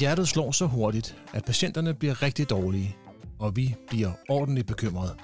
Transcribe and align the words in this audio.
Hjertet 0.00 0.28
slår 0.28 0.50
så 0.50 0.66
hurtigt, 0.66 1.16
at 1.32 1.44
patienterne 1.44 1.94
bliver 1.94 2.22
rigtig 2.22 2.50
dårlige, 2.50 2.96
og 3.38 3.56
vi 3.56 3.74
bliver 3.88 4.10
ordentligt 4.28 4.66
bekymrede. 4.66 5.14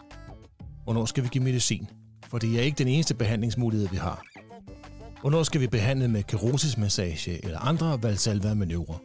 Hvornår 0.84 1.04
skal 1.04 1.24
vi 1.24 1.28
give 1.28 1.44
medicin? 1.44 1.86
For 2.30 2.38
det 2.38 2.58
er 2.58 2.62
ikke 2.62 2.78
den 2.78 2.88
eneste 2.88 3.14
behandlingsmulighed, 3.14 3.88
vi 3.88 3.96
har. 3.96 4.22
Hvornår 5.20 5.42
skal 5.42 5.60
vi 5.60 5.66
behandle 5.66 6.08
med 6.08 6.22
kerosismassage 6.22 7.44
eller 7.44 7.58
andre 7.58 7.98
valsalva-manøvrer? 8.02 8.98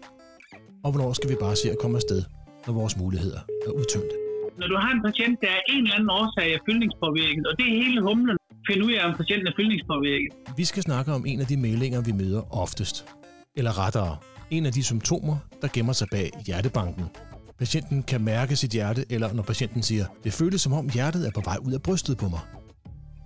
Og 0.84 0.92
hvornår 0.92 1.14
skal 1.14 1.30
vi 1.30 1.36
bare 1.40 1.56
se 1.56 1.72
at 1.72 1.78
komme 1.81 1.98
afsted, 1.98 2.23
når 2.68 2.73
vores 2.73 2.98
muligheder 2.98 3.40
er 3.68 3.72
udtømte? 3.72 4.16
Når 4.59 4.68
du 4.68 4.76
har 4.84 4.92
en 4.92 5.02
patient, 5.08 5.42
der 5.42 5.48
er 5.48 5.62
en 5.70 5.84
eller 5.84 5.95
anden 5.95 6.09
årsag 6.09 6.54
af 6.54 6.59
fyldningspåvirket, 6.66 7.48
og 7.48 7.54
det 7.59 7.66
er 7.72 7.76
hele 7.84 8.02
humlen, 8.02 8.38
find 8.70 8.84
ud 8.84 8.92
af, 8.92 9.08
om 9.09 9.14
patienten 9.18 9.48
er 9.48 9.54
fyldningspåvirket. 9.59 10.31
Vi 10.58 10.66
skal 10.66 10.84
snakke 10.84 11.14
om 11.14 11.26
en 11.26 11.40
af 11.40 11.48
de 11.52 11.58
meldinger, 11.58 12.02
vi 12.02 12.12
møder 12.12 12.42
oftest. 12.64 13.06
Eller 13.58 13.86
rettere, 13.86 14.18
en 14.52 14.66
af 14.66 14.74
de 14.74 14.84
symptomer, 14.84 15.38
der 15.62 15.68
gemmer 15.74 15.94
sig 15.94 16.08
bag 16.12 16.32
hjertebanken. 16.46 17.06
Patienten 17.60 18.04
kan 18.04 18.22
mærke 18.22 18.56
sit 18.56 18.72
hjerte, 18.72 19.06
eller 19.10 19.34
når 19.34 19.44
patienten 19.44 19.84
siger, 19.84 20.06
det 20.23 20.34
føles 20.34 20.62
som 20.62 20.73
om 20.73 20.90
hjertet 20.90 21.28
er 21.28 21.32
på 21.32 21.42
vej 21.42 21.58
ud 21.62 21.72
af 21.73 21.82
brystet 21.82 22.18
på 22.18 22.30
mig. 22.30 22.40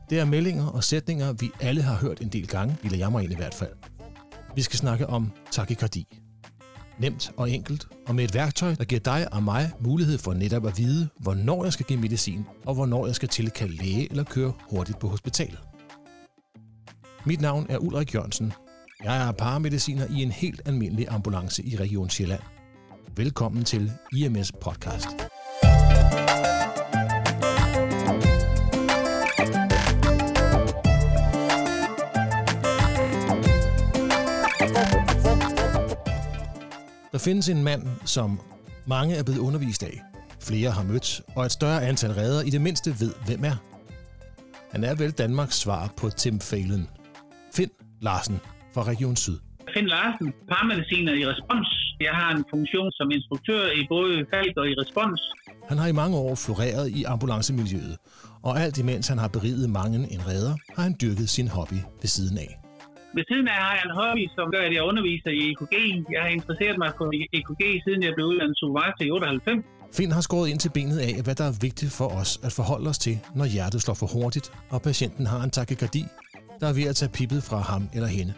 Det 0.10 0.20
er 0.20 0.26
meldinger 0.26 0.66
og 0.66 0.84
sætninger, 0.84 1.34
vi 1.34 1.52
alle 1.60 1.82
har 1.82 1.96
hørt 1.96 2.22
en 2.22 2.30
del 2.30 2.48
gange, 2.48 2.78
eller 2.84 2.98
jeg 2.98 3.12
mig 3.12 3.24
ind 3.24 3.32
i 3.34 3.36
hvert 3.36 3.54
fald. 3.54 3.72
Vi 4.56 4.62
skal 4.62 4.80
snakke 4.80 5.08
om 5.08 5.32
takykardi. 5.52 6.08
Nemt 7.00 7.32
og 7.38 7.52
enkelt, 7.52 7.88
og 8.08 8.16
med 8.16 8.24
et 8.24 8.34
værktøj, 8.34 8.76
der 8.76 8.84
giver 8.84 9.02
dig 9.02 9.34
og 9.34 9.44
mig 9.44 9.72
mulighed 9.80 10.18
for 10.18 10.34
netop 10.34 10.66
at 10.68 10.78
vide, 10.78 11.10
hvornår 11.20 11.64
jeg 11.64 11.74
skal 11.74 11.86
give 11.86 12.00
medicin, 12.00 12.46
og 12.66 12.74
hvornår 12.74 13.06
jeg 13.06 13.16
skal 13.16 13.30
tilkalde 13.30 13.76
læge 13.76 14.10
eller 14.10 14.24
køre 14.24 14.54
hurtigt 14.70 15.00
på 15.00 15.08
hospitalet. 15.08 15.60
Mit 17.26 17.42
navn 17.42 17.66
er 17.70 17.78
Ulrik 17.78 18.16
Jørgensen. 18.16 18.54
Jeg 19.04 19.28
er 19.28 19.32
paramediciner 19.32 20.06
i 20.10 20.24
en 20.24 20.32
helt 20.32 20.62
almindelig 20.66 21.08
ambulance 21.10 21.64
i 21.64 21.76
Region 21.76 22.10
Sjælland. 22.10 22.42
Velkommen 23.16 23.64
til 23.64 23.92
IMS 24.14 24.52
Podcast. 24.52 25.08
Der 37.12 37.18
findes 37.18 37.50
en 37.50 37.64
mand, 37.64 37.88
som 38.06 38.40
mange 38.86 39.16
er 39.16 39.24
blevet 39.24 39.40
undervist 39.40 39.84
af, 39.84 40.02
flere 40.40 40.72
har 40.72 40.84
mødt, 40.84 41.22
og 41.36 41.46
et 41.46 41.52
større 41.52 41.88
antal 41.88 42.12
redder 42.12 42.42
i 42.42 42.50
det 42.50 42.62
mindste 42.62 43.00
ved, 43.00 43.14
hvem 43.26 43.44
er. 43.44 43.56
Han 44.72 44.84
er 44.84 44.96
vel 44.96 45.12
Danmarks 45.12 45.56
svar 45.56 45.94
på 45.98 46.10
Tim 46.10 46.40
Phelan. 46.40 46.88
Finn 47.54 47.72
Larsen 48.02 48.40
fra 48.74 48.84
Region 48.92 49.16
Syd. 49.16 49.38
Finn 49.74 49.88
Larsen, 49.88 50.34
paramediciner 50.52 51.14
i 51.22 51.24
respons. 51.32 51.70
Jeg 52.08 52.14
har 52.20 52.30
en 52.38 52.44
funktion 52.54 52.92
som 52.92 53.12
instruktør 53.18 53.64
i 53.80 53.82
både 53.94 54.26
Falk 54.34 54.58
og 54.58 54.68
i 54.72 54.74
respons. 54.82 55.22
Han 55.70 55.78
har 55.78 55.88
i 55.88 55.96
mange 56.02 56.18
år 56.18 56.36
floreret 56.46 56.88
i 57.00 57.04
ambulancemiljøet, 57.04 57.96
og 58.48 58.54
alt 58.64 58.78
imens 58.84 59.08
han 59.08 59.18
har 59.18 59.28
beriget 59.28 59.70
mange 59.70 59.98
en 60.16 60.22
redder, 60.32 60.56
har 60.76 60.84
han 60.88 60.96
dyrket 61.02 61.30
sin 61.30 61.48
hobby 61.48 61.80
ved 62.02 62.10
siden 62.18 62.38
af. 62.38 62.52
Ved 63.16 63.24
siden 63.32 63.48
af 63.48 63.58
har 63.66 63.74
jeg 63.78 63.84
en 63.90 63.96
hobby, 64.00 64.24
som 64.38 64.46
gør, 64.54 64.64
at 64.70 64.74
jeg 64.78 64.84
underviser 64.90 65.32
i 65.40 65.42
EKG. 65.52 65.76
Jeg 66.16 66.22
har 66.26 66.32
interesseret 66.38 66.78
mig 66.84 66.92
for 66.98 67.06
EKG, 67.38 67.64
siden 67.86 68.04
jeg 68.04 68.14
blev 68.16 68.26
uddannet 68.32 68.58
supervisor 68.62 69.04
i 69.08 69.12
98. 69.12 69.66
Finn 69.98 70.12
har 70.12 70.22
skåret 70.22 70.50
ind 70.50 70.60
til 70.60 70.72
benet 70.78 71.00
af, 71.00 71.14
hvad 71.24 71.36
der 71.36 71.48
er 71.52 71.56
vigtigt 71.62 71.92
for 72.00 72.08
os 72.22 72.32
at 72.44 72.52
forholde 72.52 72.90
os 72.90 72.98
til, 72.98 73.16
når 73.36 73.46
hjertet 73.46 73.82
slår 73.82 73.94
for 74.02 74.10
hurtigt, 74.16 74.48
og 74.70 74.82
patienten 74.82 75.26
har 75.26 75.42
en 75.44 75.52
takykardi, 75.58 76.04
der 76.60 76.68
er 76.68 76.74
ved 76.74 76.86
at 76.92 76.96
tage 76.96 77.12
pippet 77.18 77.44
fra 77.44 77.60
ham 77.72 77.84
eller 77.96 78.08
hende. 78.08 78.34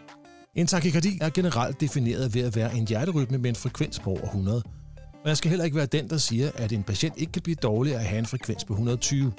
En 0.56 0.66
takikardi 0.66 1.18
er 1.20 1.30
generelt 1.30 1.80
defineret 1.80 2.34
ved 2.34 2.42
at 2.42 2.56
være 2.56 2.76
en 2.76 2.86
hjerterytme 2.86 3.38
med 3.38 3.50
en 3.50 3.56
frekvens 3.56 3.98
på 3.98 4.10
over 4.10 4.22
100. 4.22 4.62
Og 5.22 5.28
jeg 5.28 5.36
skal 5.36 5.48
heller 5.48 5.64
ikke 5.64 5.76
være 5.76 5.86
den, 5.86 6.10
der 6.10 6.16
siger, 6.16 6.50
at 6.54 6.72
en 6.72 6.82
patient 6.82 7.14
ikke 7.16 7.32
kan 7.32 7.42
blive 7.42 7.54
dårlig 7.54 7.94
at 7.94 8.04
have 8.04 8.18
en 8.18 8.26
frekvens 8.26 8.64
på 8.64 8.72
120. 8.72 9.32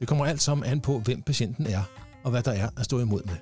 Det 0.00 0.08
kommer 0.08 0.26
alt 0.26 0.42
sammen 0.42 0.66
an 0.66 0.80
på, 0.80 0.98
hvem 0.98 1.22
patienten 1.22 1.66
er, 1.66 1.82
og 2.24 2.30
hvad 2.30 2.42
der 2.42 2.50
er 2.50 2.68
at 2.76 2.84
stå 2.84 3.00
imod 3.00 3.22
med. 3.26 3.34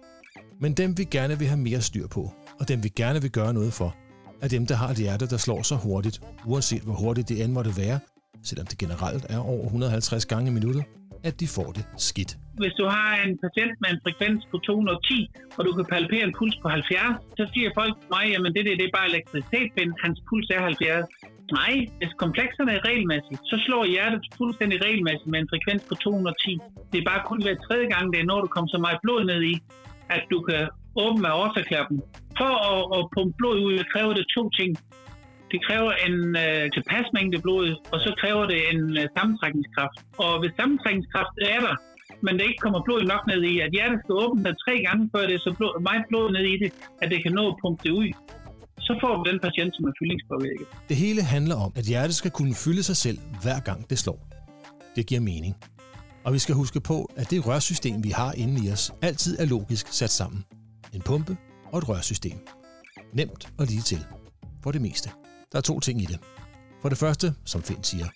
Men 0.60 0.72
dem 0.72 0.98
vi 0.98 1.04
gerne 1.04 1.38
vil 1.38 1.48
have 1.48 1.60
mere 1.60 1.80
styr 1.80 2.06
på, 2.06 2.32
og 2.60 2.68
dem 2.68 2.84
vi 2.84 2.88
gerne 2.88 3.22
vil 3.22 3.30
gøre 3.30 3.54
noget 3.54 3.72
for, 3.72 3.96
er 4.42 4.48
dem, 4.48 4.66
der 4.66 4.74
har 4.74 4.88
et 4.88 4.96
hjerte, 4.96 5.26
der 5.26 5.36
slår 5.36 5.62
så 5.62 5.76
hurtigt, 5.76 6.20
uanset 6.46 6.82
hvor 6.82 6.94
hurtigt 6.94 7.28
det 7.28 7.44
end 7.44 7.52
måtte 7.52 7.76
være, 7.76 7.98
selvom 8.42 8.66
det 8.66 8.78
generelt 8.78 9.26
er 9.28 9.38
over 9.38 9.64
150 9.64 10.26
gange 10.26 10.50
i 10.50 10.54
minuttet, 10.54 10.84
at 11.22 11.40
de 11.40 11.48
får 11.48 11.72
det 11.72 11.84
skidt. 11.96 12.38
Hvis 12.62 12.74
du 12.80 12.84
har 12.96 13.08
en 13.24 13.34
patient 13.44 13.74
med 13.82 13.90
en 13.94 14.00
frekvens 14.04 14.40
på 14.50 14.56
210, 14.58 15.30
og 15.56 15.62
du 15.66 15.72
kan 15.76 15.86
palpere 15.92 16.24
en 16.28 16.34
puls 16.38 16.56
på 16.62 16.68
70, 16.68 17.16
så 17.38 17.44
siger 17.52 17.68
folk 17.80 17.94
til 18.00 18.08
mig, 18.16 18.24
jamen 18.32 18.50
det, 18.54 18.62
det, 18.66 18.72
det 18.80 18.86
er 18.86 18.96
bare 18.98 19.10
elektricitet, 19.12 19.70
men 19.78 19.88
hans 20.04 20.18
puls 20.28 20.48
er 20.56 20.60
70. 20.62 21.06
Nej, 21.58 21.74
hvis 21.98 22.12
komplekserne 22.24 22.72
er 22.78 22.82
regelmæssigt, 22.88 23.40
så 23.50 23.56
slår 23.64 23.84
hjertet 23.94 24.22
fuldstændig 24.40 24.78
regelmæssigt 24.86 25.30
med 25.32 25.38
en 25.40 25.50
frekvens 25.52 25.82
på 25.88 25.94
210. 25.94 26.58
Det 26.92 26.98
er 27.00 27.06
bare 27.12 27.22
kun 27.30 27.40
hver 27.42 27.56
tredje 27.66 27.88
gang, 27.94 28.04
det 28.12 28.18
er 28.20 28.30
når 28.30 28.40
du 28.44 28.48
kommer 28.54 28.70
så 28.74 28.80
meget 28.86 28.98
blod 29.04 29.22
ned 29.30 29.42
i, 29.52 29.54
at 30.16 30.22
du 30.32 30.38
kan 30.48 30.62
åbne 31.04 31.28
aortaklappen. 31.28 31.98
For 32.38 32.52
at, 32.70 32.80
at 32.96 33.02
pumpe 33.14 33.34
blod 33.40 33.58
ud, 33.68 33.76
kræver 33.92 34.12
det 34.18 34.26
to 34.36 34.42
ting. 34.58 34.70
Det 35.52 35.60
kræver 35.66 35.92
en 36.06 36.16
øh, 36.44 36.64
tilpas 36.74 37.06
mængde 37.16 37.38
blod, 37.44 37.66
og 37.92 37.98
så 38.04 38.10
kræver 38.20 38.44
det 38.52 38.60
en 38.72 38.82
øh, 39.00 39.04
sammentrækningskraft. 39.16 39.98
Og 40.24 40.32
hvis 40.40 40.52
sammentrækningskraft 40.60 41.36
er 41.54 41.60
der, 41.66 41.74
men 42.26 42.32
der 42.38 42.44
ikke 42.50 42.62
kommer 42.64 42.80
blod 42.86 43.02
nok 43.12 43.22
ned 43.30 43.42
i, 43.52 43.54
at 43.66 43.70
hjertet 43.76 43.98
skal 44.02 44.14
åbne 44.24 44.42
sig 44.44 44.54
tre 44.64 44.74
gange, 44.86 45.02
før 45.12 45.22
det 45.28 45.34
er 45.34 45.42
så 45.48 45.52
blod, 45.58 45.74
meget 45.88 46.04
blod 46.10 46.26
ned 46.36 46.44
i 46.54 46.56
det, 46.62 46.70
at 47.02 47.08
det 47.12 47.18
kan 47.24 47.32
nå 47.38 47.44
at 47.52 47.56
pumpe 47.62 47.80
det 47.84 47.92
ud, 48.00 48.08
så 48.86 48.92
får 49.02 49.12
du 49.16 49.22
den 49.30 49.38
patient, 49.46 49.70
som 49.76 49.84
er 49.88 49.92
fyldningspåvirket. 49.98 50.66
Det 50.88 50.96
hele 50.96 51.22
handler 51.22 51.56
om, 51.64 51.72
at 51.76 51.84
hjertet 51.84 52.14
skal 52.14 52.30
kunne 52.30 52.54
fylde 52.64 52.82
sig 52.82 52.96
selv, 52.96 53.18
hver 53.42 53.60
gang 53.60 53.90
det 53.90 53.98
slår. 53.98 54.20
Det 54.96 55.06
giver 55.06 55.20
mening. 55.20 55.54
Og 56.24 56.34
vi 56.34 56.38
skal 56.38 56.54
huske 56.54 56.80
på, 56.80 57.10
at 57.16 57.30
det 57.30 57.46
rørsystem, 57.46 58.04
vi 58.04 58.10
har 58.10 58.32
inde 58.32 58.66
i 58.66 58.72
os, 58.72 58.92
altid 59.02 59.38
er 59.38 59.44
logisk 59.44 59.86
sat 59.92 60.10
sammen. 60.10 60.44
En 60.94 61.02
pumpe 61.02 61.36
og 61.72 61.78
et 61.78 61.88
rørsystem. 61.88 62.38
Nemt 63.12 63.48
og 63.58 63.66
lige 63.66 63.80
til. 63.80 63.98
For 64.62 64.70
det 64.72 64.80
meste. 64.80 65.10
Der 65.52 65.58
er 65.58 65.62
to 65.62 65.80
ting 65.80 66.02
i 66.02 66.04
det. 66.04 66.18
For 66.82 66.88
det 66.88 66.98
første, 66.98 67.34
som 67.44 67.62
Finn 67.62 67.84
siger, 67.84 68.06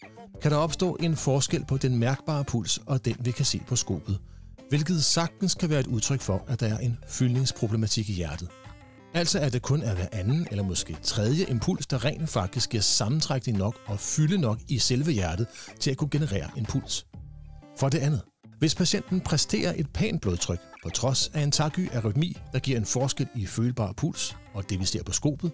kan 0.42 0.50
der 0.50 0.56
opstå 0.56 0.96
en 1.00 1.16
forskel 1.16 1.64
på 1.64 1.76
den 1.76 1.98
mærkbare 1.98 2.44
puls 2.44 2.80
og 2.86 3.04
den, 3.04 3.16
vi 3.20 3.30
kan 3.30 3.44
se 3.44 3.60
på 3.66 3.76
skopet, 3.76 4.18
hvilket 4.68 5.04
sagtens 5.04 5.54
kan 5.54 5.70
være 5.70 5.80
et 5.80 5.86
udtryk 5.86 6.20
for, 6.20 6.44
at 6.48 6.60
der 6.60 6.74
er 6.74 6.78
en 6.78 6.98
fyldningsproblematik 7.08 8.10
i 8.10 8.12
hjertet. 8.12 8.48
Altså 9.14 9.38
at 9.38 9.52
det 9.52 9.62
kun 9.62 9.82
er 9.82 9.94
hver 9.94 10.08
anden 10.12 10.46
eller 10.50 10.64
måske 10.64 10.96
tredje 11.02 11.44
impuls, 11.44 11.86
der 11.86 12.04
rent 12.04 12.28
faktisk 12.28 12.70
giver 12.70 12.82
sammentrækning 12.82 13.58
nok 13.58 13.76
og 13.86 14.00
fylde 14.00 14.38
nok 14.38 14.58
i 14.68 14.78
selve 14.78 15.12
hjertet 15.12 15.46
til 15.80 15.90
at 15.90 15.96
kunne 15.96 16.10
generere 16.10 16.50
en 16.56 16.66
puls. 16.66 17.06
For 17.78 17.88
det 17.88 17.98
andet, 17.98 18.20
hvis 18.58 18.74
patienten 18.74 19.20
præsterer 19.20 19.72
et 19.76 19.90
pænt 19.90 20.20
blodtryk, 20.20 20.60
på 20.82 20.90
trods 20.90 21.30
af 21.34 21.40
en 21.40 21.50
takyarytmi, 21.50 22.36
der 22.52 22.58
giver 22.58 22.78
en 22.78 22.84
forskel 22.84 23.28
i 23.34 23.46
følbar 23.46 23.92
puls, 23.92 24.36
og 24.54 24.70
det 24.70 24.80
vi 24.80 24.84
ser 24.84 25.02
på 25.02 25.12
skopet, 25.12 25.52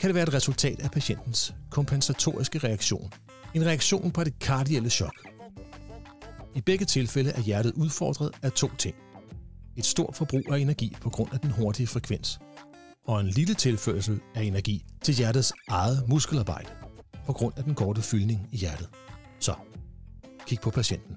kan 0.00 0.08
det 0.08 0.14
være 0.14 0.22
et 0.22 0.34
resultat 0.34 0.80
af 0.80 0.90
patientens 0.90 1.54
kompensatoriske 1.70 2.58
reaktion. 2.58 3.12
En 3.54 3.66
reaktion 3.66 4.10
på 4.10 4.24
det 4.24 4.38
kardielle 4.38 4.90
chok. 4.90 5.28
I 6.54 6.60
begge 6.60 6.84
tilfælde 6.84 7.30
er 7.30 7.40
hjertet 7.40 7.72
udfordret 7.72 8.30
af 8.42 8.52
to 8.52 8.68
ting. 8.78 8.96
Et 9.76 9.86
stort 9.86 10.16
forbrug 10.16 10.52
af 10.52 10.58
energi 10.58 10.96
på 11.00 11.10
grund 11.10 11.32
af 11.32 11.40
den 11.40 11.50
hurtige 11.50 11.86
frekvens, 11.86 12.38
og 13.06 13.20
en 13.20 13.26
lille 13.26 13.54
tilførsel 13.54 14.20
af 14.34 14.42
energi 14.42 14.84
til 15.02 15.14
hjertets 15.14 15.52
eget 15.68 16.08
muskelarbejde 16.08 16.68
på 17.26 17.32
grund 17.32 17.54
af 17.56 17.64
den 17.64 17.74
korte 17.74 18.02
fyldning 18.02 18.48
i 18.52 18.56
hjertet. 18.56 18.88
Så, 19.40 19.54
kig 20.46 20.60
på 20.60 20.70
patienten. 20.70 21.16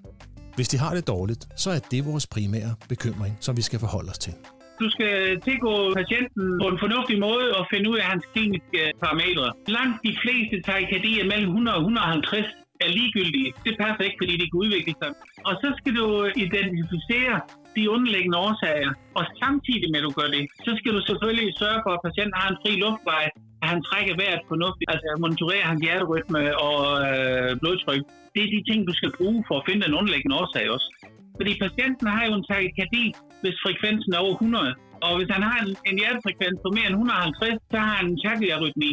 Hvis 0.56 0.68
de 0.68 0.78
har 0.78 0.94
det 0.94 1.08
dårligt, 1.08 1.48
så 1.56 1.72
er 1.72 1.80
det 1.80 2.06
vores 2.06 2.28
primære 2.28 2.76
bekymring, 2.90 3.38
som 3.40 3.58
vi 3.58 3.62
skal 3.62 3.80
forholde 3.80 4.10
os 4.10 4.18
til. 4.18 4.34
Du 4.82 4.88
skal 4.96 5.14
tilgå 5.48 5.74
patienten 6.02 6.46
på 6.62 6.68
en 6.74 6.80
fornuftig 6.84 7.18
måde 7.28 7.48
og 7.58 7.64
finde 7.74 7.90
ud 7.92 7.98
af 8.02 8.06
hans 8.12 8.26
kliniske 8.34 8.82
parametre. 9.04 9.48
Langt 9.78 9.98
de 10.08 10.14
fleste 10.24 10.56
takykardier 10.68 11.26
mellem 11.32 11.50
100 11.50 11.78
og 11.78 11.82
150 11.82 12.48
er 12.86 12.90
ligegyldige. 12.98 13.50
Det 13.66 13.74
passer 13.82 14.04
ikke, 14.08 14.20
fordi 14.22 14.34
de 14.42 14.46
kan 14.50 14.60
udvikle 14.66 14.94
sig. 15.02 15.12
Og 15.48 15.54
så 15.62 15.68
skal 15.80 15.94
du 16.00 16.06
identificere 16.46 17.36
de 17.76 17.84
underliggende 17.96 18.38
årsager. 18.48 18.92
Og 19.20 19.24
samtidig 19.44 19.88
med, 19.92 20.00
at 20.02 20.08
du 20.08 20.14
gør 20.20 20.30
det, 20.36 20.44
så 20.66 20.72
skal 20.80 20.92
du 20.98 21.02
selvfølgelig 21.10 21.48
sørge 21.64 21.80
for, 21.86 21.92
at 21.98 22.04
patienten 22.08 22.36
har 22.42 22.48
en 22.50 22.60
fri 22.64 22.72
luftvej, 22.84 23.26
at 23.62 23.68
han 23.72 23.80
trækker 23.88 24.16
vejret 24.22 24.42
fornuftigt, 24.52 24.90
altså 24.94 25.08
monitorere 25.24 25.70
hans 25.72 25.82
hjerterytme 25.86 26.42
og 26.68 26.80
øh, 27.10 27.50
blodtryk. 27.62 28.04
Det 28.34 28.42
er 28.44 28.50
de 28.56 28.62
ting, 28.70 28.80
du 28.90 28.94
skal 29.00 29.12
bruge 29.20 29.40
for 29.48 29.56
at 29.60 29.66
finde 29.68 29.86
den 29.86 29.98
underliggende 30.00 30.36
årsag 30.42 30.66
også. 30.76 30.90
Fordi 31.38 31.52
patienten 31.66 32.08
har 32.16 32.24
jo 32.28 32.34
en 32.40 32.46
takykardi, 32.50 33.06
hvis 33.44 33.58
frekvensen 33.66 34.12
er 34.14 34.20
over 34.26 34.34
100. 34.34 34.76
Og 35.06 35.12
hvis 35.18 35.30
han 35.36 35.44
har 35.50 35.58
en, 35.64 35.72
en 35.90 35.96
hjertefrekvens 36.02 36.58
på 36.66 36.70
mere 36.78 36.88
end 36.90 36.96
150, 36.96 37.62
så 37.72 37.78
har 37.86 37.94
han 38.00 38.06
en 38.12 38.18
takyarytmi. 38.26 38.92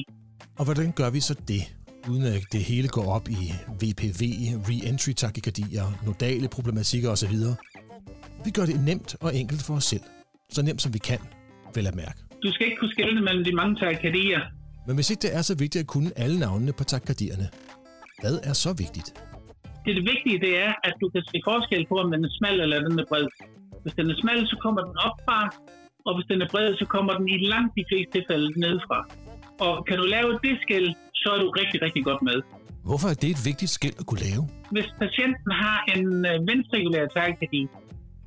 Og 0.58 0.64
hvordan 0.66 0.88
gør 1.00 1.10
vi 1.16 1.20
så 1.20 1.34
det? 1.52 1.64
uden 2.10 2.24
at 2.24 2.42
det 2.52 2.62
hele 2.64 2.88
går 2.88 3.06
op 3.16 3.28
i 3.28 3.42
VPV, 3.80 4.22
re-entry 4.68 5.12
takykardier, 5.12 5.86
nodale 6.06 6.48
problematikker 6.48 7.10
osv. 7.10 7.36
Vi 8.44 8.50
gør 8.50 8.66
det 8.66 8.84
nemt 8.90 9.16
og 9.20 9.36
enkelt 9.36 9.62
for 9.66 9.74
os 9.74 9.84
selv. 9.84 10.04
Så 10.50 10.62
nemt 10.62 10.82
som 10.82 10.94
vi 10.94 10.98
kan, 10.98 11.18
vel 11.74 11.86
at 11.86 11.94
mærke. 11.94 12.18
Du 12.42 12.52
skal 12.52 12.66
ikke 12.66 12.78
kunne 12.80 12.94
skelne 12.96 13.20
mellem 13.20 13.44
de 13.44 13.52
mange 13.52 13.74
takykardier. 13.80 14.40
Men 14.86 14.94
hvis 14.96 15.10
ikke 15.10 15.22
det 15.26 15.34
er 15.38 15.42
så 15.42 15.54
vigtigt 15.58 15.82
at 15.82 15.88
kunne 15.94 16.10
alle 16.16 16.38
navnene 16.38 16.72
på 16.78 16.84
takykardierne, 16.84 17.46
hvad 18.22 18.36
er 18.42 18.52
så 18.52 18.70
vigtigt? 18.84 19.08
Det, 19.84 19.96
det 19.98 20.04
vigtige 20.12 20.38
det 20.46 20.52
er, 20.66 20.72
at 20.88 20.94
du 21.00 21.08
kan 21.08 21.22
se 21.30 21.36
forskel 21.44 21.86
på, 21.90 21.94
om 22.04 22.10
den 22.10 22.24
er 22.24 22.32
smal 22.38 22.60
eller 22.60 22.78
den 22.88 22.98
er 22.98 23.06
bred. 23.08 23.26
Hvis 23.84 23.94
den 23.98 24.06
er 24.12 24.16
smal, 24.22 24.40
så 24.52 24.56
kommer 24.64 24.80
den 24.88 24.96
opfra, 25.08 25.38
og 26.06 26.12
hvis 26.16 26.26
den 26.32 26.38
er 26.44 26.48
bred, 26.52 26.68
så 26.82 26.86
kommer 26.94 27.12
den 27.18 27.26
i 27.34 27.38
langt 27.52 27.72
de 27.78 27.84
fleste 27.90 28.10
tilfælde 28.14 28.48
nedefra. 28.64 28.98
Og 29.66 29.72
kan 29.86 29.96
du 30.00 30.04
lave 30.16 30.30
det 30.44 30.54
skæld, 30.64 30.88
så 31.20 31.28
er 31.34 31.38
du 31.44 31.48
rigtig, 31.60 31.78
rigtig 31.86 32.02
godt 32.08 32.22
med. 32.28 32.38
Hvorfor 32.88 33.08
er 33.12 33.18
det 33.22 33.30
et 33.36 33.42
vigtigt 33.50 33.72
skæld 33.78 33.96
at 34.00 34.06
kunne 34.08 34.24
lave? 34.28 34.42
Hvis 34.74 34.88
patienten 35.04 35.50
har 35.62 35.78
en 35.94 36.06
øh, 36.30 36.36
venstregulær 36.48 37.04
takykardi, 37.16 37.62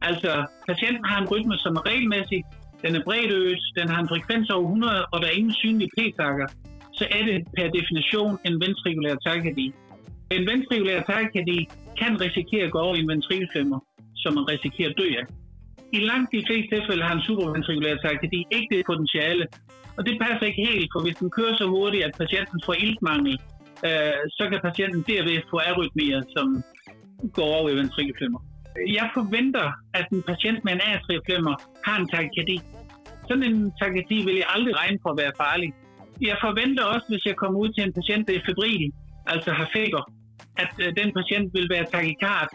altså 0.10 0.32
patienten 0.70 1.06
har 1.12 1.18
en 1.22 1.28
rytme, 1.34 1.56
som 1.64 1.72
er 1.80 1.84
regelmæssig, 1.90 2.42
den 2.84 2.92
er 3.00 3.04
bredt 3.08 3.32
øget, 3.40 3.64
den 3.80 3.88
har 3.94 4.00
en 4.04 4.10
frekvens 4.12 4.50
over 4.50 4.66
100, 4.66 5.06
og 5.12 5.18
der 5.22 5.28
er 5.28 5.36
ingen 5.40 5.56
synlige 5.64 5.92
p-takker, 5.98 6.48
så 7.00 7.06
er 7.18 7.24
det 7.30 7.38
per 7.56 7.68
definition 7.78 8.34
en 8.48 8.56
venstregulær 8.64 9.16
takykardi. 9.26 9.68
En 10.36 10.44
venstregulær 10.50 11.00
takykardi 11.10 11.60
kan 12.02 12.12
risikere 12.26 12.64
at 12.68 12.72
gå 12.72 12.80
over 12.86 12.96
i 12.96 13.00
en 13.00 13.10
ventrikelflimmer, 13.14 13.80
som 14.22 14.32
man 14.38 14.46
risikerer 14.54 14.90
at 14.90 14.98
dø 15.02 15.08
af. 15.22 15.26
I 15.94 16.00
langt 16.00 16.30
de 16.36 16.44
fleste 16.48 16.70
tilfælde 16.76 17.04
har 17.04 17.16
en 17.16 17.22
superventrikulær 17.28 17.96
takykardi 17.96 18.40
ikke 18.52 18.76
det 18.76 18.86
potentiale, 18.92 19.46
og 19.98 20.02
det 20.08 20.20
passer 20.22 20.46
ikke 20.50 20.66
helt, 20.72 20.90
for 20.94 21.00
hvis 21.04 21.16
den 21.22 21.30
kører 21.38 21.56
så 21.56 21.66
hurtigt, 21.76 22.04
at 22.08 22.14
patienten 22.22 22.60
får 22.66 22.74
iltmangel, 22.74 23.36
øh, 23.88 24.22
så 24.38 24.44
kan 24.52 24.60
patienten 24.70 25.02
derved 25.10 25.42
få 25.52 25.58
arytmier, 25.70 26.22
som 26.36 26.48
går 27.38 27.50
over 27.60 27.70
i 27.70 27.76
ventrikelflimmer. 27.82 28.40
Jeg 29.00 29.08
forventer, 29.18 29.68
at 30.00 30.06
en 30.16 30.24
patient 30.32 30.60
med 30.66 30.74
en 30.74 30.82
atrieflimmer 30.94 31.56
har 31.86 31.96
en 32.02 32.08
takykardi. 32.14 32.58
Sådan 33.28 33.44
en 33.50 33.72
takykardi 33.80 34.18
vil 34.28 34.36
jeg 34.42 34.48
aldrig 34.56 34.74
regne 34.82 35.00
for 35.04 35.10
at 35.14 35.20
være 35.24 35.34
farlig. 35.44 35.70
Jeg 36.30 36.38
forventer 36.46 36.84
også, 36.94 37.06
hvis 37.10 37.26
jeg 37.30 37.36
kommer 37.42 37.58
ud 37.64 37.70
til 37.74 37.84
en 37.84 37.94
patient, 38.00 38.28
der 38.28 38.34
er 38.36 38.48
febril, 38.50 38.92
altså 39.34 39.52
har 39.60 39.68
feber, 39.78 40.04
at 40.64 40.72
øh, 40.84 40.90
den 41.00 41.10
patient 41.18 41.48
vil 41.58 41.68
være 41.74 41.86
takikard, 41.94 42.50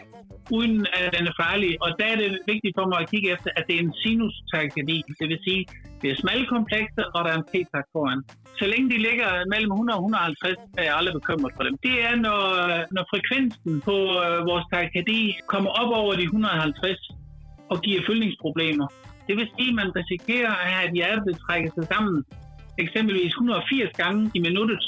uden 0.57 0.85
at 0.99 1.05
den 1.15 1.23
er 1.31 1.35
farlig. 1.43 1.71
Og 1.83 1.89
der 1.99 2.05
er 2.13 2.17
det 2.21 2.29
vigtigt 2.53 2.73
for 2.77 2.85
mig 2.91 2.99
at 3.03 3.09
kigge 3.11 3.27
efter, 3.35 3.49
at 3.57 3.63
det 3.67 3.75
er 3.75 3.83
en 3.87 3.95
sinus 4.03 4.35
takykardi. 4.51 4.97
Det 5.19 5.27
vil 5.31 5.39
sige, 5.47 5.61
det 6.01 6.07
er 6.11 6.15
smalle 6.23 6.45
komplekser, 6.55 7.05
og 7.15 7.19
der 7.25 7.31
er 7.33 7.39
en 7.41 7.49
p-tak 7.51 7.87
foran. 7.93 8.21
Så 8.59 8.65
længe 8.71 8.87
de 8.93 8.97
ligger 9.07 9.29
mellem 9.53 9.71
100 9.71 9.97
og 9.97 10.03
150, 10.03 10.57
er 10.77 10.83
jeg 10.87 10.95
aldrig 10.99 11.15
bekymret 11.19 11.51
for 11.57 11.63
dem. 11.67 11.75
Det 11.87 11.95
er, 12.07 12.15
når, 12.25 12.41
når 12.95 13.03
frekvensen 13.11 13.73
på 13.89 13.97
øh, 14.23 14.37
vores 14.49 14.65
takykardi 14.71 15.19
kommer 15.53 15.71
op 15.81 15.91
over 16.01 16.13
de 16.19 16.23
150 16.23 16.99
og 17.71 17.77
giver 17.85 18.01
fyldningsproblemer. 18.07 18.87
Det 19.27 19.35
vil 19.39 19.47
sige, 19.55 19.69
at 19.73 19.77
man 19.81 19.89
risikerer 19.99 20.53
at 20.63 20.67
have 20.73 20.85
et 20.89 20.93
hjerte, 20.99 21.21
der 21.27 21.35
trækker 21.45 21.71
sig 21.77 21.85
sammen 21.93 22.15
eksempelvis 22.83 23.31
180 23.33 23.91
gange 24.01 24.31
i 24.37 24.39
minuttet, 24.47 24.83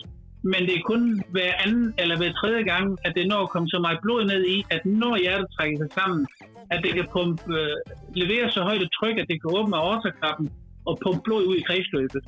men 0.51 0.61
det 0.67 0.73
er 0.75 0.83
kun 0.91 1.03
hver 1.35 1.51
anden 1.63 1.93
eller 2.01 2.17
hver 2.17 2.33
tredje 2.39 2.63
gang, 2.71 2.87
at 3.05 3.11
det 3.15 3.27
når 3.27 3.41
at 3.43 3.49
komme 3.49 3.69
så 3.69 3.79
meget 3.85 3.99
blod 4.01 4.21
ned 4.31 4.41
i, 4.55 4.57
at 4.75 4.81
når 4.85 5.13
hjertet 5.23 5.47
trækker 5.55 5.77
sig 5.77 5.91
sammen, 5.99 6.27
at 6.73 6.79
det 6.83 6.91
kan 6.97 7.07
pumpe, 7.13 7.43
øh, 7.59 7.75
levere 8.21 8.51
så 8.51 8.61
højt 8.63 8.81
et 8.81 8.91
tryk, 8.99 9.17
at 9.21 9.27
det 9.29 9.37
kan 9.41 9.49
åbne 9.57 9.77
aortaklappen 9.77 10.47
og 10.89 10.99
pumpe 11.03 11.21
blod 11.23 11.43
ud 11.49 11.55
i 11.55 11.67
kredsløbet. 11.67 12.21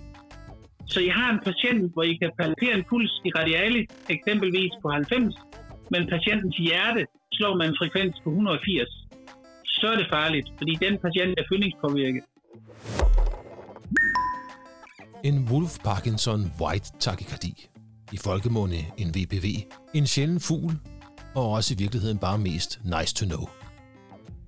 Så 0.93 0.99
I 0.99 1.07
har 1.07 1.29
en 1.33 1.41
patient, 1.49 1.93
hvor 1.93 2.03
I 2.03 2.13
kan 2.21 2.31
palpere 2.39 2.73
en 2.77 2.83
puls 2.89 3.13
i 3.27 3.29
radialis, 3.39 3.89
eksempelvis 4.09 4.73
på 4.81 4.87
90, 4.89 5.35
men 5.91 6.01
patientens 6.13 6.57
hjerte 6.57 7.05
slår 7.31 7.53
med 7.59 7.65
en 7.69 7.75
frekvens 7.79 8.15
på 8.23 8.29
180. 8.29 8.89
Så 9.65 9.87
er 9.93 9.97
det 10.01 10.07
farligt, 10.17 10.47
fordi 10.57 10.73
den 10.85 10.97
patient 11.05 11.33
er 11.39 11.43
fyldningspåvirket. 11.49 12.23
En 15.23 15.47
Wolf 15.51 15.73
Parkinson 15.83 16.41
White 16.61 16.87
takykardi. 16.99 17.69
I 18.11 18.17
folkemunde 18.17 18.85
en 18.97 19.15
VPV. 19.15 19.61
En 19.93 20.07
sjælden 20.07 20.39
fugl, 20.39 20.79
og 21.35 21.51
også 21.51 21.73
i 21.73 21.77
virkeligheden 21.77 22.17
bare 22.17 22.37
mest 22.37 22.79
nice 22.83 23.15
to 23.15 23.25
know. 23.25 23.47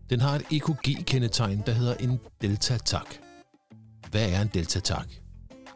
Den 0.09 0.21
har 0.21 0.35
et 0.35 0.45
EKG-kendetegn, 0.51 1.63
der 1.65 1.71
hedder 1.71 1.93
en 1.93 2.19
delta-tak. 2.41 3.15
Hvad 4.11 4.31
er 4.31 4.41
en 4.41 4.49
delta-tak? 4.53 5.07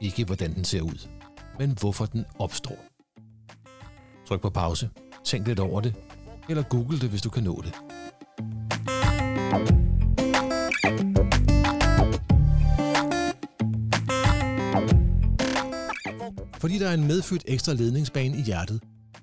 Ikke 0.01 0.25
hvordan 0.25 0.55
den 0.55 0.63
ser 0.63 0.81
ud, 0.81 1.07
men 1.59 1.77
hvorfor 1.79 2.05
den 2.05 2.25
opstår. 2.39 2.77
Tryk 4.27 4.41
på 4.41 4.49
pause, 4.49 4.89
tænk 5.23 5.47
lidt 5.47 5.59
over 5.59 5.81
det, 5.81 5.95
eller 6.49 6.63
google 6.63 6.99
det, 6.99 7.09
hvis 7.09 7.21
du 7.21 7.29
kan 7.29 7.43
nå 7.43 7.61
det. 7.61 7.73
Fordi 16.63 16.79
der 16.79 16.89
er 16.89 16.93
en 16.93 17.07
medfødt 17.07 17.43
ekstra 17.47 17.73
ledningsbane 17.73 18.37
i 18.37 18.41
hjertet, 18.41 18.81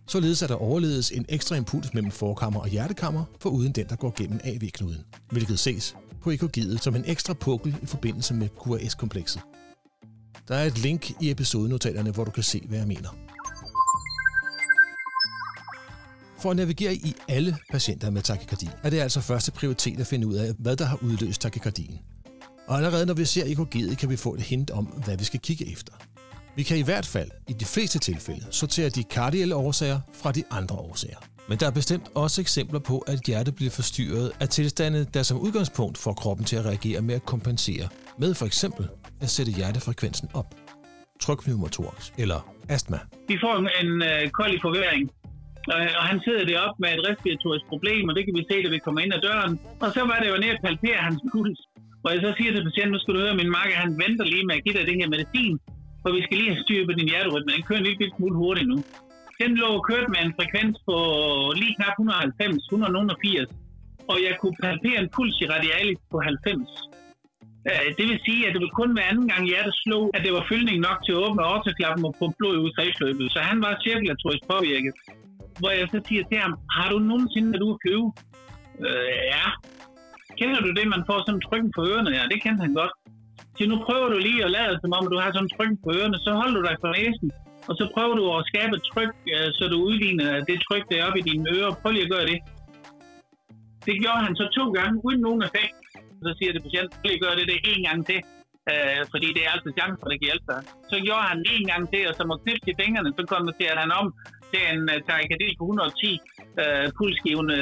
således 0.09 0.43
at 0.43 0.49
der 0.49 0.55
overledes 0.55 1.11
en 1.11 1.27
ekstra 1.29 1.57
impuls 1.57 1.95
mellem 1.95 2.11
forkammer 2.11 2.61
og 2.61 2.69
hjertekammer, 2.69 3.25
for 3.41 3.51
uden 3.51 3.73
den, 3.73 3.87
der 3.89 3.97
går 3.97 4.15
gennem 4.17 4.41
AV-knuden, 4.45 5.05
hvilket 5.31 5.59
ses 5.59 5.97
på 6.23 6.31
EKG'et 6.31 6.79
som 6.79 6.97
en 6.97 7.05
ekstra 7.07 7.35
pukkel 7.35 7.77
i 7.83 7.87
forbindelse 7.87 8.35
med 8.35 8.49
QRS-komplekset. 8.49 9.43
Der 10.49 10.55
er 10.55 10.65
et 10.65 10.79
link 10.79 11.11
i 11.23 11.31
episodenotaterne, 11.31 12.11
hvor 12.11 12.25
du 12.25 12.31
kan 12.31 12.43
se, 12.43 12.63
hvad 12.69 12.79
jeg 12.79 12.87
mener. 12.87 13.17
For 16.41 16.51
at 16.51 16.57
navigere 16.57 16.95
i 16.95 17.15
alle 17.29 17.57
patienter 17.71 18.11
med 18.11 18.23
takykardi, 18.23 18.69
er 18.83 18.91
det 18.91 19.01
altså 19.01 19.21
første 19.21 19.53
prioritet 19.53 20.01
at 20.01 20.07
finde 20.07 20.27
ud 20.27 20.35
af, 20.35 20.53
hvad 20.59 20.77
der 20.77 20.85
har 20.85 20.99
udløst 21.03 21.41
takykardien. 21.41 21.99
Og 22.67 22.77
allerede 22.77 23.07
når 23.07 23.15
vi 23.15 23.25
ser 23.25 23.45
EKG'et, 23.45 23.95
kan 23.95 24.11
vi 24.11 24.17
få 24.17 24.35
et 24.35 24.41
hint 24.41 24.71
om, 24.71 24.85
hvad 24.85 25.17
vi 25.17 25.25
skal 25.25 25.41
kigge 25.41 25.73
efter. 25.73 25.93
Vi 26.57 26.63
kan 26.63 26.79
i 26.79 26.83
hvert 26.91 27.07
fald, 27.07 27.31
i 27.49 27.53
de 27.53 27.65
fleste 27.65 27.99
tilfælde, 27.99 28.45
sortere 28.51 28.89
de 28.89 29.05
kardielle 29.05 29.55
årsager 29.55 30.01
fra 30.23 30.33
de 30.33 30.43
andre 30.51 30.77
årsager. 30.77 31.21
Men 31.49 31.59
der 31.61 31.67
er 31.67 31.77
bestemt 31.81 32.07
også 32.25 32.41
eksempler 32.41 32.81
på, 32.91 32.97
at 33.13 33.19
hjertet 33.27 33.55
bliver 33.59 33.71
forstyrret 33.81 34.33
af 34.43 34.49
tilstande, 34.59 35.01
der 35.15 35.23
som 35.23 35.37
udgangspunkt 35.47 35.97
får 36.05 36.13
kroppen 36.23 36.45
til 36.51 36.57
at 36.61 36.65
reagere 36.71 37.01
med 37.09 37.15
at 37.15 37.25
kompensere, 37.35 37.87
med 38.23 38.35
for 38.35 38.47
eksempel 38.47 38.85
at 39.25 39.31
sætte 39.37 39.53
hjertefrekvensen 39.53 40.29
op. 40.35 40.49
Trykpneumotorix 41.25 42.13
eller 42.23 42.41
astma. 42.69 42.99
Vi 43.29 43.37
får 43.45 43.55
en, 43.61 43.69
en 43.83 43.93
øh, 44.11 44.23
kold 44.39 44.55
forværing, 44.67 45.05
og, 45.75 45.81
og 46.01 46.05
han 46.11 46.19
sidder 46.25 46.61
op 46.67 46.77
med 46.83 46.89
et 46.97 47.03
respiratorisk 47.11 47.65
problem, 47.73 48.05
og 48.09 48.15
det 48.17 48.23
kan 48.27 48.35
vi 48.39 48.43
se, 48.51 48.57
da 48.65 48.69
vi 48.77 48.81
kommer 48.87 49.01
ind 49.05 49.13
ad 49.17 49.23
døren. 49.29 49.53
Og 49.85 49.89
så 49.97 50.01
var 50.11 50.19
det 50.23 50.29
jo 50.33 50.37
nede 50.43 50.55
at 50.57 50.63
palpere 50.65 51.01
hans 51.07 51.21
puls. 51.33 51.61
Og 52.05 52.09
jeg 52.15 52.21
så 52.27 52.31
siger 52.39 52.51
til 52.53 52.65
patienten, 52.69 52.93
nu 52.95 52.99
skal 53.01 53.15
du 53.15 53.21
høre, 53.25 53.35
min 53.43 53.51
makker, 53.59 53.77
han 53.85 53.93
venter 54.05 54.25
lige 54.35 54.47
med 54.49 54.55
at 54.59 54.65
give 54.65 54.75
dig 54.79 54.85
det 54.89 54.97
her 55.01 55.09
medicin, 55.15 55.55
for 56.03 56.11
vi 56.17 56.23
skal 56.25 56.37
lige 56.39 56.53
have 56.55 56.65
styr 56.65 56.83
på 56.89 56.93
din 56.99 57.11
hjerterytme. 57.13 57.51
Den 57.57 57.67
kører 57.67 57.81
en 57.81 57.89
lille 57.89 58.13
smule 58.17 58.37
hurtigt 58.43 58.69
nu. 58.73 58.79
Den 59.43 59.51
lå 59.63 59.71
kørt 59.91 60.09
med 60.13 60.21
en 60.25 60.35
frekvens 60.39 60.77
på 60.89 60.97
lige 61.61 61.75
knap 61.79 61.95
190, 61.99 62.65
180, 62.73 63.49
og 64.11 64.17
jeg 64.27 64.35
kunne 64.41 64.57
palpere 64.63 64.99
en 65.03 65.13
puls 65.15 65.37
i 65.43 65.47
radialis 65.55 66.01
på 66.13 66.19
90. 66.19 66.91
Øh, 67.71 67.89
det 67.99 68.07
vil 68.11 68.19
sige, 68.27 68.43
at 68.47 68.53
det 68.53 68.61
ville 68.63 68.79
kun 68.81 68.91
være 68.97 69.11
anden 69.13 69.29
gang 69.33 69.43
hjertet 69.51 69.75
slog, 69.85 70.05
at 70.15 70.21
det 70.25 70.33
var 70.37 70.45
fyldning 70.51 70.79
nok 70.89 70.99
til 71.05 71.13
at 71.15 71.23
åbne 71.25 71.43
aortaklappen 71.49 72.03
og 72.09 72.15
pumpe 72.19 72.37
blod 72.39 72.57
ud 72.63 72.71
i 72.71 72.75
kredsløbet. 72.77 73.27
Så 73.35 73.41
han 73.51 73.59
var 73.65 73.81
cirkulatorisk 73.85 74.43
påvirket. 74.53 74.95
Hvor 75.61 75.71
jeg 75.79 75.87
så 75.93 75.99
siger 76.09 76.25
til 76.25 76.39
ham, 76.45 76.55
har 76.77 76.87
du 76.93 76.99
nogensinde 77.11 77.49
været 77.53 77.67
ude 77.67 77.77
at 77.77 77.83
flyve? 77.85 78.07
Øh, 78.87 79.21
ja. 79.35 79.47
Kender 80.39 80.61
du 80.67 80.71
det, 80.79 80.87
man 80.95 81.03
får 81.09 81.19
sådan 81.27 81.43
trykken 81.47 81.71
på 81.77 81.81
ørerne? 81.91 82.11
Ja, 82.19 82.23
det 82.33 82.39
kender 82.45 82.63
han 82.67 82.75
godt. 82.81 82.93
Så 83.61 83.67
nu 83.73 83.77
prøver 83.87 84.09
du 84.15 84.19
lige 84.29 84.45
at 84.47 84.51
lade 84.59 84.75
som 84.83 84.93
om, 84.99 85.05
du 85.13 85.19
har 85.23 85.31
sådan 85.33 85.47
en 85.47 85.55
tryk 85.57 85.75
på 85.85 85.89
ørerne. 85.99 86.19
Så 86.27 86.31
holder 86.41 86.57
du 86.59 86.63
dig 86.69 86.77
for 86.83 86.91
næsen, 86.97 87.29
og 87.69 87.75
så 87.79 87.85
prøver 87.95 88.15
du 88.21 88.25
at 88.39 88.47
skabe 88.51 88.73
et 88.79 88.85
tryk, 88.93 89.13
øh, 89.35 89.49
så 89.59 89.65
du 89.73 89.79
udligner 89.89 90.29
det 90.49 90.57
tryk, 90.67 90.85
der 90.91 90.97
er 90.99 91.07
oppe 91.07 91.19
i 91.21 91.27
dine 91.29 91.45
ører. 91.57 91.73
Prøv 91.81 91.91
lige 91.93 92.07
at 92.07 92.13
gøre 92.15 92.27
det. 92.33 92.39
Det 93.87 93.95
gjorde 94.03 94.23
han 94.27 94.35
så 94.41 94.45
to 94.59 94.65
gange, 94.79 94.95
uden 95.07 95.21
nogen 95.27 95.43
effekt. 95.49 95.77
Så 96.25 96.31
siger 96.39 96.51
det 96.53 96.63
patienten, 96.67 96.95
prøv 96.99 97.09
lige 97.09 97.21
at 97.21 97.25
gøre 97.27 97.37
det, 97.39 97.47
det 97.51 97.59
en 97.75 97.85
gang 97.89 98.01
til. 98.11 98.21
Øh, 98.71 99.01
fordi 99.13 99.29
det 99.35 99.43
er 99.43 99.51
altid 99.55 99.73
chancen 99.79 99.99
for, 100.01 100.07
at 100.07 100.13
det 100.13 100.19
kan 100.21 100.31
hjælpe 100.31 100.49
dig. 100.53 100.61
Så 100.91 100.97
gjorde 101.07 101.27
han 101.31 101.39
en 101.57 101.67
gang 101.73 101.83
til, 101.93 102.03
og 102.11 102.15
så 102.19 102.23
må 102.29 102.35
knipse 102.43 102.69
i 102.73 102.79
fingrene, 102.83 103.11
så 103.19 103.23
konverterede 103.35 103.83
han 103.85 103.93
om 104.01 104.07
til 104.51 104.63
en 104.73 104.83
øh, 104.93 104.97
uh, 104.97 105.07
tarykardi 105.09 105.49
på 105.59 105.63
110 105.65 105.73
uh, 105.73 106.63
øh, 106.63 106.85
pulsgivende. 106.99 107.59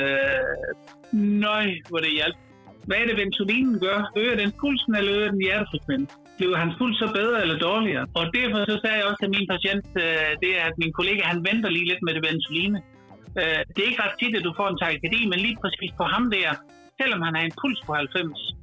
Nøj, 1.47 1.67
hvor 1.91 2.01
det 2.05 2.13
hjælper. 2.19 2.48
Hvad 2.87 2.97
er 3.03 3.07
det, 3.11 3.17
Ventolinen 3.23 3.77
gør? 3.87 3.99
Øger 4.21 4.37
den 4.43 4.51
pulsen, 4.61 4.93
eller 4.99 5.13
øger 5.17 5.31
den 5.35 5.41
hjertefrekvens? 5.47 6.11
Bliver 6.39 6.57
hans 6.63 6.75
puls 6.79 6.97
så 7.03 7.09
bedre 7.19 7.39
eller 7.43 7.59
dårligere? 7.69 8.05
Og 8.19 8.25
derfor 8.39 8.59
så 8.71 8.77
sagde 8.83 8.97
jeg 8.99 9.07
også 9.09 9.21
til 9.23 9.31
min 9.37 9.47
patient, 9.53 9.87
øh, 10.05 10.31
det 10.43 10.51
er, 10.61 10.65
at 10.71 10.77
min 10.83 10.93
kollega, 10.99 11.23
han 11.33 11.41
venter 11.49 11.71
lige 11.77 11.89
lidt 11.91 12.03
med 12.07 12.13
det 12.17 12.23
Ventoline. 12.29 12.79
Øh, 13.41 13.61
det 13.73 13.81
er 13.81 13.89
ikke 13.91 14.03
ret 14.05 14.17
tit, 14.21 14.35
at 14.39 14.45
du 14.49 14.53
får 14.59 14.69
en 14.71 14.79
tarykardi, 14.83 15.21
men 15.33 15.39
lige 15.47 15.57
præcis 15.63 15.93
på 16.01 16.05
ham 16.15 16.25
der, 16.37 16.51
selvom 17.01 17.21
han 17.27 17.33
har 17.37 17.43
en 17.49 17.57
puls 17.61 17.81
på 17.87 17.93
90, 17.95 18.59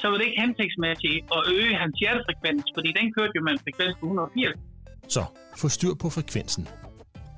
så 0.00 0.04
var 0.08 0.16
det 0.18 0.24
ikke 0.26 0.40
hensigtsmæssigt 0.44 1.18
at 1.36 1.40
øge 1.56 1.74
hans 1.82 1.94
hjertefrekvens, 2.02 2.64
fordi 2.76 2.90
den 2.98 3.06
kørte 3.16 3.32
jo 3.38 3.42
med 3.46 3.52
en 3.56 3.60
frekvens 3.64 3.94
på 4.00 4.06
180. 4.06 4.60
Så 5.16 5.22
få 5.60 5.66
styr 5.76 5.94
på 6.02 6.08
frekvensen, 6.16 6.64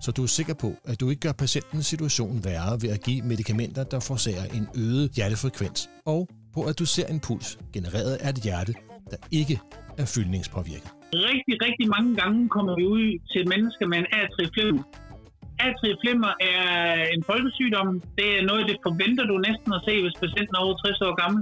så 0.05 0.11
du 0.19 0.23
er 0.29 0.33
sikker 0.39 0.57
på, 0.65 0.71
at 0.91 0.97
du 1.01 1.07
ikke 1.11 1.23
gør 1.27 1.37
patientens 1.45 1.87
situation 1.93 2.35
værre 2.49 2.73
ved 2.83 2.91
at 2.97 3.01
give 3.07 3.21
medicamenter, 3.31 3.83
der 3.93 4.01
forsager 4.11 4.45
en 4.59 4.67
øget 4.85 5.07
hjertefrekvens, 5.17 5.81
og 6.15 6.21
på 6.55 6.61
at 6.71 6.75
du 6.81 6.87
ser 6.95 7.07
en 7.15 7.21
puls 7.27 7.49
genereret 7.77 8.15
af 8.25 8.29
et 8.35 8.41
hjerte, 8.47 8.73
der 9.13 9.19
ikke 9.41 9.57
er 10.03 10.07
fyldningspåvirket. 10.15 10.91
Rigtig, 11.31 11.55
rigtig 11.67 11.87
mange 11.97 12.13
gange 12.21 12.39
kommer 12.55 12.73
vi 12.79 12.85
ud 12.97 13.07
til 13.33 13.43
mennesker 13.53 13.87
med 13.91 13.99
en 14.03 14.09
atrieflimmer. 14.23 14.85
Atrieflimmer 15.69 16.33
er 16.53 16.65
en 17.15 17.23
folkesygdom. 17.31 17.89
Det 18.19 18.29
er 18.39 18.43
noget, 18.51 18.63
det 18.71 18.77
forventer 18.87 19.25
du 19.31 19.35
næsten 19.49 19.71
at 19.79 19.83
se, 19.89 19.95
hvis 20.05 20.17
patienten 20.25 20.55
er 20.57 20.63
over 20.67 20.77
60 20.77 21.01
år 21.07 21.15
gammel. 21.23 21.41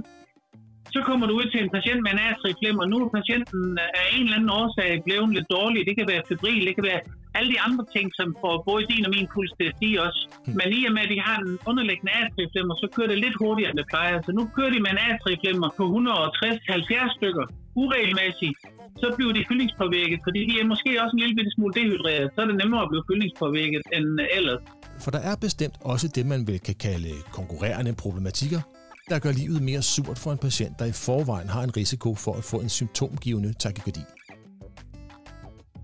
Så 0.95 0.99
kommer 1.07 1.25
du 1.27 1.33
ud 1.41 1.47
til 1.51 1.59
en 1.63 1.71
patient 1.77 2.01
med 2.05 2.11
en 2.15 2.23
atrieflimmer. 2.31 2.83
Nu 2.91 2.95
er 3.03 3.09
patienten 3.19 3.61
af 4.01 4.05
en 4.15 4.23
eller 4.25 4.37
anden 4.37 4.53
årsag 4.61 4.89
blevet 5.05 5.29
lidt 5.35 5.49
dårlig. 5.57 5.79
Det 5.89 5.95
kan 5.99 6.07
være 6.13 6.23
febril, 6.31 6.61
det 6.67 6.75
kan 6.77 6.87
være 6.91 7.01
alle 7.37 7.49
de 7.53 7.59
andre 7.67 7.83
ting, 7.95 8.07
som 8.19 8.27
får 8.41 8.55
både 8.69 8.83
din 8.91 9.05
og 9.07 9.11
min 9.15 9.27
puls 9.33 9.51
til 9.59 9.65
at 9.69 9.75
stige 9.77 9.97
også. 10.07 10.21
Mm. 10.29 10.53
Men 10.59 10.67
i 10.79 10.81
og 10.87 10.93
med, 10.95 11.03
at 11.05 11.11
de 11.13 11.19
har 11.27 11.37
en 11.43 11.51
underliggende 11.69 12.13
atrieflimmer, 12.21 12.75
så 12.81 12.87
kører 12.95 13.09
det 13.11 13.19
lidt 13.25 13.35
hurtigere, 13.41 13.69
end 13.71 13.79
det 13.81 13.87
plejer. 13.93 14.15
Så 14.27 14.31
nu 14.37 14.43
kører 14.55 14.71
de 14.75 14.79
med 14.85 14.91
en 14.95 15.01
atrieflimmer 15.09 15.69
på 15.79 15.83
160-70 15.97 17.17
stykker 17.17 17.45
uregelmæssigt. 17.81 18.57
Så 19.01 19.07
bliver 19.15 19.33
de 19.37 19.43
fyldningspåvirket, 19.49 20.19
fordi 20.27 20.41
de 20.49 20.53
er 20.61 20.65
måske 20.73 20.89
også 21.03 21.13
en 21.15 21.21
lille 21.23 21.35
bitte 21.37 21.51
smule 21.55 21.73
dehydreret. 21.79 22.25
Så 22.33 22.37
er 22.43 22.47
det 22.51 22.57
nemmere 22.61 22.81
at 22.85 22.89
blive 22.91 23.03
fyldningspåvirket 23.09 23.81
end 23.95 24.07
ellers. 24.37 24.63
For 25.03 25.11
der 25.15 25.21
er 25.31 25.35
bestemt 25.45 25.77
også 25.93 26.07
det, 26.15 26.25
man 26.33 26.41
vel 26.49 26.59
kan 26.59 26.75
kalde 26.87 27.13
konkurrerende 27.37 27.93
problematikker, 28.03 28.61
der 29.09 29.19
gør 29.19 29.31
livet 29.31 29.61
mere 29.61 29.81
surt 29.81 30.19
for 30.23 30.31
en 30.31 30.37
patient, 30.37 30.79
der 30.79 30.85
i 30.85 30.91
forvejen 30.91 31.49
har 31.49 31.63
en 31.63 31.77
risiko 31.77 32.15
for 32.15 32.33
at 32.33 32.43
få 32.43 32.57
en 32.65 32.69
symptomgivende 32.69 33.53
takykardi. 33.53 34.03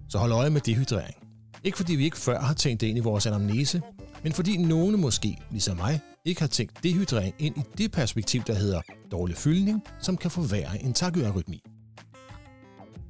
Så 0.09 0.17
hold 0.17 0.31
øje 0.31 0.49
med 0.49 0.61
dehydrering. 0.61 1.28
Ikke 1.63 1.77
fordi 1.77 1.95
vi 1.95 2.03
ikke 2.03 2.17
før 2.17 2.39
har 2.39 2.53
tænkt 2.53 2.81
det 2.81 2.87
ind 2.87 2.97
i 2.97 3.01
vores 3.01 3.25
anamnese, 3.25 3.81
men 4.23 4.33
fordi 4.33 4.57
nogle 4.57 4.97
måske, 4.97 5.37
ligesom 5.51 5.77
mig, 5.77 5.99
ikke 6.25 6.41
har 6.41 6.47
tænkt 6.47 6.83
dehydrering 6.83 7.35
ind 7.39 7.57
i 7.57 7.61
det 7.77 7.91
perspektiv, 7.91 8.41
der 8.47 8.53
hedder 8.53 8.81
dårlig 9.11 9.35
fyldning, 9.35 9.83
som 9.99 10.17
kan 10.17 10.31
forværre 10.31 10.83
en 10.83 10.93
takyarytmi. 10.93 11.61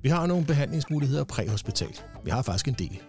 Vi 0.04 0.10
har 0.10 0.26
nogle 0.26 0.46
behandlingsmuligheder 0.46 1.24
præhospital. 1.24 1.94
Vi 2.26 2.30
har 2.30 2.42
faktisk 2.42 2.68
en 2.68 2.74
del. 2.74 3.00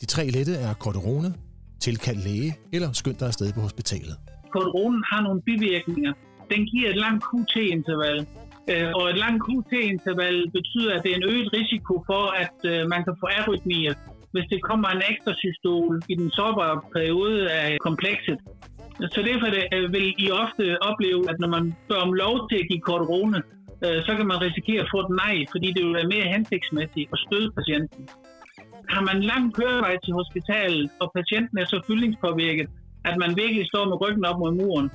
De 0.00 0.06
tre 0.06 0.26
lette 0.26 0.54
er 0.54 0.74
korterone, 0.74 1.34
tilkald 1.80 2.16
læge 2.16 2.56
eller 2.72 2.92
skynd 2.92 3.16
dig 3.16 3.28
afsted 3.28 3.52
på 3.52 3.60
hospitalet. 3.60 4.16
Korteronen 4.52 5.02
har 5.10 5.20
nogle 5.22 5.40
bivirkninger. 5.42 6.12
Den 6.50 6.66
giver 6.70 6.90
et 6.90 6.96
langt 6.96 7.24
QT-interval, 7.28 8.26
øh, 8.70 8.88
og 8.98 9.10
et 9.10 9.18
langt 9.24 9.40
QT-interval 9.46 10.50
betyder, 10.50 10.90
at 10.96 11.00
det 11.04 11.10
er 11.12 11.16
en 11.16 11.28
øget 11.32 11.48
risiko 11.58 11.94
for, 12.10 12.24
at 12.42 12.58
øh, 12.72 12.88
man 12.92 13.00
kan 13.04 13.14
få 13.20 13.26
arytmier 13.38 13.94
hvis 14.32 14.46
det 14.52 14.60
kommer 14.68 14.88
en 14.88 15.06
ekstra 15.10 15.32
systol 15.44 16.02
i 16.08 16.14
den 16.20 16.30
sårbare 16.30 16.80
periode 16.96 17.50
af 17.50 17.78
komplekset. 17.88 18.38
Så 19.14 19.20
derfor 19.28 19.46
det, 19.56 19.92
vil 19.94 20.06
I 20.24 20.26
ofte 20.30 20.64
opleve, 20.90 21.20
at 21.30 21.36
når 21.42 21.50
man 21.56 21.64
bør 21.88 22.00
om 22.06 22.12
lov 22.12 22.34
til 22.48 22.56
at 22.62 22.68
give 22.70 22.86
korterone, 22.90 23.38
øh, 23.84 23.98
så 24.06 24.12
kan 24.16 24.26
man 24.30 24.44
risikere 24.46 24.80
at 24.84 24.92
få 24.94 24.98
et 25.06 25.12
nej, 25.24 25.36
fordi 25.52 25.68
det 25.74 25.82
vil 25.84 25.98
være 25.98 26.12
mere 26.14 26.32
hensigtsmæssigt 26.34 27.08
at 27.14 27.18
støde 27.26 27.50
patienten. 27.58 28.02
Har 28.94 29.02
man 29.08 29.18
lang 29.30 29.44
kørevej 29.58 29.96
til 30.04 30.12
hospitalet, 30.20 30.90
og 31.00 31.06
patienten 31.18 31.58
er 31.58 31.66
så 31.72 31.78
fyldningspåvirket, 31.86 32.66
at 33.08 33.16
man 33.22 33.30
virkelig 33.42 33.66
står 33.66 33.84
med 33.90 34.00
ryggen 34.02 34.24
op 34.30 34.38
mod 34.42 34.52
muren, 34.60 34.90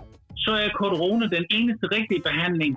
så 0.46 0.52
er 0.64 0.78
korterone 0.82 1.26
den 1.38 1.46
eneste 1.58 1.86
rigtige 1.98 2.22
behandling 2.30 2.74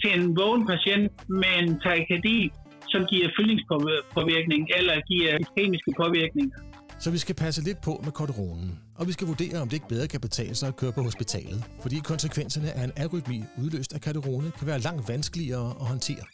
til 0.00 0.10
en 0.18 0.36
vågen 0.40 0.66
patient 0.66 1.12
med 1.28 1.52
en 1.60 1.80
takykardi, 1.84 2.38
som 2.96 3.04
giver 3.12 3.28
fyldningspåvirkning 3.36 4.62
eller 4.78 4.96
giver 5.10 5.32
kemiske 5.56 5.90
påvirkninger. 6.02 6.58
Så 7.04 7.08
vi 7.16 7.18
skal 7.24 7.34
passe 7.44 7.60
lidt 7.68 7.80
på 7.88 7.92
med 8.06 8.12
korteronen, 8.20 8.70
og 8.98 9.04
vi 9.08 9.12
skal 9.16 9.26
vurdere, 9.32 9.56
om 9.62 9.68
det 9.68 9.76
ikke 9.78 9.92
bedre 9.94 10.08
kan 10.14 10.20
betale 10.28 10.54
sig 10.60 10.68
at 10.72 10.76
køre 10.80 10.94
på 10.96 11.02
hospitalet, 11.08 11.60
fordi 11.84 11.96
konsekvenserne 12.12 12.70
af 12.78 12.82
en 12.88 12.94
arytmi 13.02 13.38
udløst 13.62 13.92
af 13.96 14.00
korterone 14.06 14.48
kan 14.58 14.66
være 14.70 14.80
langt 14.88 15.04
vanskeligere 15.12 15.68
at 15.80 15.86
håndtere. 15.92 16.24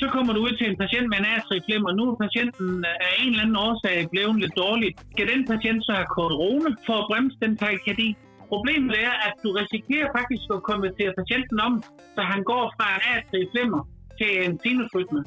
Så 0.00 0.06
kommer 0.14 0.32
du 0.36 0.40
ud 0.46 0.54
til 0.58 0.66
en 0.70 0.78
patient 0.82 1.06
med 1.12 1.18
en 1.22 1.28
atrieflim, 1.36 1.82
og 1.88 1.94
nu 1.98 2.02
er 2.10 2.16
patienten 2.26 2.68
af 3.06 3.12
en 3.22 3.30
eller 3.32 3.42
anden 3.44 3.58
årsag 3.66 3.96
blevet 4.12 4.36
lidt 4.42 4.54
dårligt. 4.64 4.94
Skal 5.12 5.26
den 5.32 5.42
patient 5.52 5.80
så 5.86 5.92
have 5.98 6.10
korterone 6.18 6.70
for 6.86 6.96
at 7.02 7.06
bremse 7.10 7.36
den 7.44 7.52
takykardi? 7.62 8.08
Problemet 8.52 8.94
er, 9.06 9.14
at 9.26 9.34
du 9.42 9.48
risikerer 9.62 10.08
faktisk 10.18 10.46
at 10.56 10.60
konvertere 10.70 11.12
patienten 11.20 11.58
om, 11.68 11.72
så 12.14 12.20
han 12.32 12.40
går 12.52 12.64
fra 12.76 12.86
en 12.96 13.02
atrieflimmer 13.14 13.82
til 14.20 14.30
en 14.44 14.54
sinusrytme. 14.62 15.20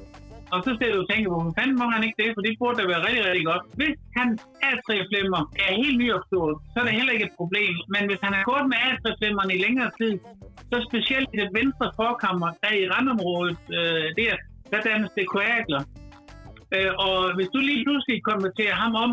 Og 0.54 0.60
så 0.66 0.72
sidder 0.78 0.96
du 1.00 1.06
tænker, 1.12 1.30
hvorfor 1.32 1.54
fanden 1.58 1.78
må 1.82 1.88
han 1.96 2.04
ikke 2.08 2.20
det? 2.22 2.30
For 2.36 2.42
det 2.46 2.60
burde 2.62 2.78
da 2.80 2.84
være 2.92 3.06
rigtig, 3.08 3.24
rigtig 3.30 3.46
godt. 3.52 3.64
Hvis 3.80 3.96
han 4.18 4.28
atrieflimmer 4.72 5.42
er 5.66 5.72
helt 5.84 5.98
nyopstået, 6.02 6.56
så 6.72 6.76
er 6.82 6.86
det 6.86 6.98
heller 7.00 7.14
ikke 7.16 7.28
et 7.30 7.40
problem. 7.42 7.74
Men 7.94 8.04
hvis 8.10 8.22
han 8.26 8.34
har 8.38 8.44
gået 8.52 8.66
med 8.72 8.80
atrieflimmerne 8.90 9.52
i 9.58 9.64
længere 9.66 9.92
tid, 10.00 10.14
så 10.72 10.78
specielt 10.90 11.30
i 11.34 11.38
det 11.44 11.50
venstre 11.60 11.88
forkammer, 12.02 12.50
der 12.64 12.72
i 12.82 12.90
randområdet, 12.94 13.62
øh, 13.78 14.08
der, 14.20 14.34
der 14.72 14.80
dannes 14.90 15.12
det 15.18 15.26
koagler. 15.34 15.82
Øh, 16.76 16.92
og 17.08 17.18
hvis 17.36 17.50
du 17.54 17.60
lige 17.70 17.84
pludselig 17.86 18.18
konverterer 18.32 18.76
ham 18.84 18.94
om 19.06 19.12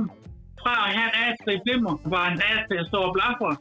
fra 0.63 0.75
at 0.87 0.91
have 0.99 1.61
flemmer, 1.65 1.95
hvor 2.11 2.23
han 2.29 2.39
atrie 2.55 2.85
står 2.91 3.05
og 3.09 3.15
blaffer, 3.17 3.53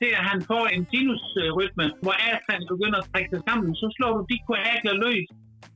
til 0.00 0.10
at 0.18 0.24
han 0.30 0.40
får 0.50 0.64
en 0.74 0.82
sinusrytme, 0.90 1.84
hvor 2.04 2.14
atrien 2.30 2.64
begynder 2.72 2.98
at 3.00 3.08
trække 3.10 3.30
sig 3.32 3.42
sammen, 3.48 3.70
så 3.80 3.86
slår 3.96 4.12
du 4.16 4.22
de 4.32 4.38
koagler 4.48 4.94
løs, 5.04 5.28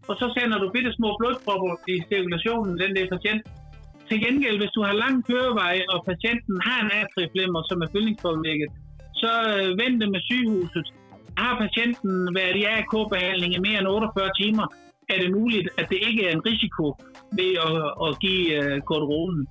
og 0.09 0.15
så 0.21 0.27
sender 0.37 0.59
du 0.63 0.67
bitte 0.77 0.93
små 0.99 1.11
blodpropper 1.21 1.73
i 1.93 1.95
cirkulationen, 2.11 2.73
den 2.83 2.91
der 2.97 3.07
patient. 3.15 3.43
Til 4.09 4.19
gengæld, 4.25 4.57
hvis 4.61 4.75
du 4.77 4.81
har 4.87 4.95
lang 5.05 5.17
kørevej, 5.29 5.77
og 5.93 5.99
patienten 6.11 6.57
har 6.67 6.79
en 6.85 6.91
atrieflimmer, 7.01 7.61
som 7.69 7.79
er 7.85 7.89
fyldningspåvirket, 7.93 8.71
så 9.23 9.33
øh, 9.55 9.69
det 10.01 10.09
med 10.15 10.23
sygehuset. 10.31 10.87
Har 11.43 11.55
patienten 11.65 12.35
været 12.39 12.57
i 12.63 12.65
AK-behandling 12.77 13.51
i 13.55 13.59
mere 13.67 13.79
end 13.79 13.89
48 13.89 14.31
timer, 14.41 14.67
er 15.09 15.19
det 15.23 15.31
muligt, 15.39 15.69
at 15.79 15.87
det 15.91 15.99
ikke 16.09 16.27
er 16.29 16.33
en 16.33 16.47
risiko 16.51 16.85
ved 17.39 17.53
at, 17.67 17.77
at 18.07 18.11
give 18.25 18.47
øh, 18.59 18.77
uh, 18.77 18.83
kortironen. 18.89 19.49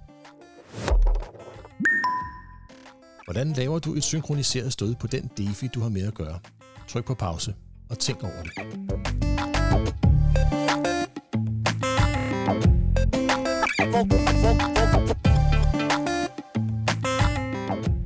Hvordan 3.25 3.48
laver 3.57 3.79
du 3.79 3.93
et 3.93 4.03
synkroniseret 4.03 4.74
stød 4.74 4.95
på 5.01 5.07
den 5.07 5.31
DeFi, 5.38 5.67
du 5.75 5.79
har 5.79 5.89
med 5.89 6.07
at 6.07 6.13
gøre? 6.13 6.39
Tryk 6.88 7.05
på 7.05 7.13
pause 7.13 7.53
og 7.89 8.00
tænk 8.00 8.24
over 8.24 8.43
det. 8.43 8.53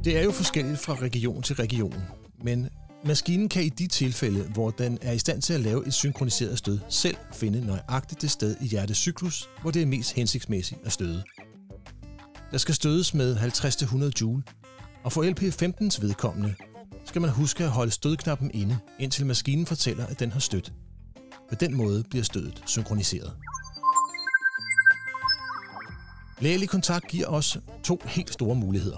Det 0.03 0.17
er 0.17 0.23
jo 0.23 0.31
forskelligt 0.31 0.79
fra 0.79 0.93
region 0.93 1.41
til 1.41 1.55
region, 1.55 2.03
men 2.43 2.69
maskinen 3.05 3.49
kan 3.49 3.63
i 3.63 3.69
de 3.69 3.87
tilfælde, 3.87 4.43
hvor 4.43 4.69
den 4.69 4.97
er 5.01 5.11
i 5.11 5.19
stand 5.19 5.41
til 5.41 5.53
at 5.53 5.59
lave 5.59 5.87
et 5.87 5.93
synkroniseret 5.93 6.57
stød, 6.57 6.79
selv 6.89 7.17
finde 7.33 7.65
nøjagtigt 7.65 8.21
det 8.21 8.31
sted 8.31 8.55
i 8.61 8.67
hjertecyklus, 8.67 9.49
hvor 9.61 9.71
det 9.71 9.81
er 9.81 9.85
mest 9.85 10.13
hensigtsmæssigt 10.13 10.79
at 10.85 10.91
støde. 10.91 11.23
Der 12.51 12.57
skal 12.57 12.75
stødes 12.75 13.13
med 13.13 13.37
50-100 13.37 14.11
joule, 14.21 14.43
og 15.03 15.11
for 15.11 15.23
LP15's 15.23 16.01
vedkommende 16.01 16.55
skal 17.05 17.21
man 17.21 17.29
huske 17.29 17.63
at 17.63 17.69
holde 17.69 17.91
stødknappen 17.91 18.51
inde, 18.53 18.77
indtil 18.99 19.25
maskinen 19.25 19.65
fortæller, 19.65 20.05
at 20.05 20.19
den 20.19 20.31
har 20.31 20.39
stødt. 20.39 20.73
På 21.49 21.55
den 21.55 21.75
måde 21.75 22.03
bliver 22.09 22.23
stødet 22.23 22.63
synkroniseret. 22.65 23.33
Lægelig 26.41 26.69
kontakt 26.69 27.07
giver 27.07 27.27
os 27.27 27.57
to 27.83 27.95
helt 28.15 28.29
store 28.29 28.55
muligheder. 28.55 28.97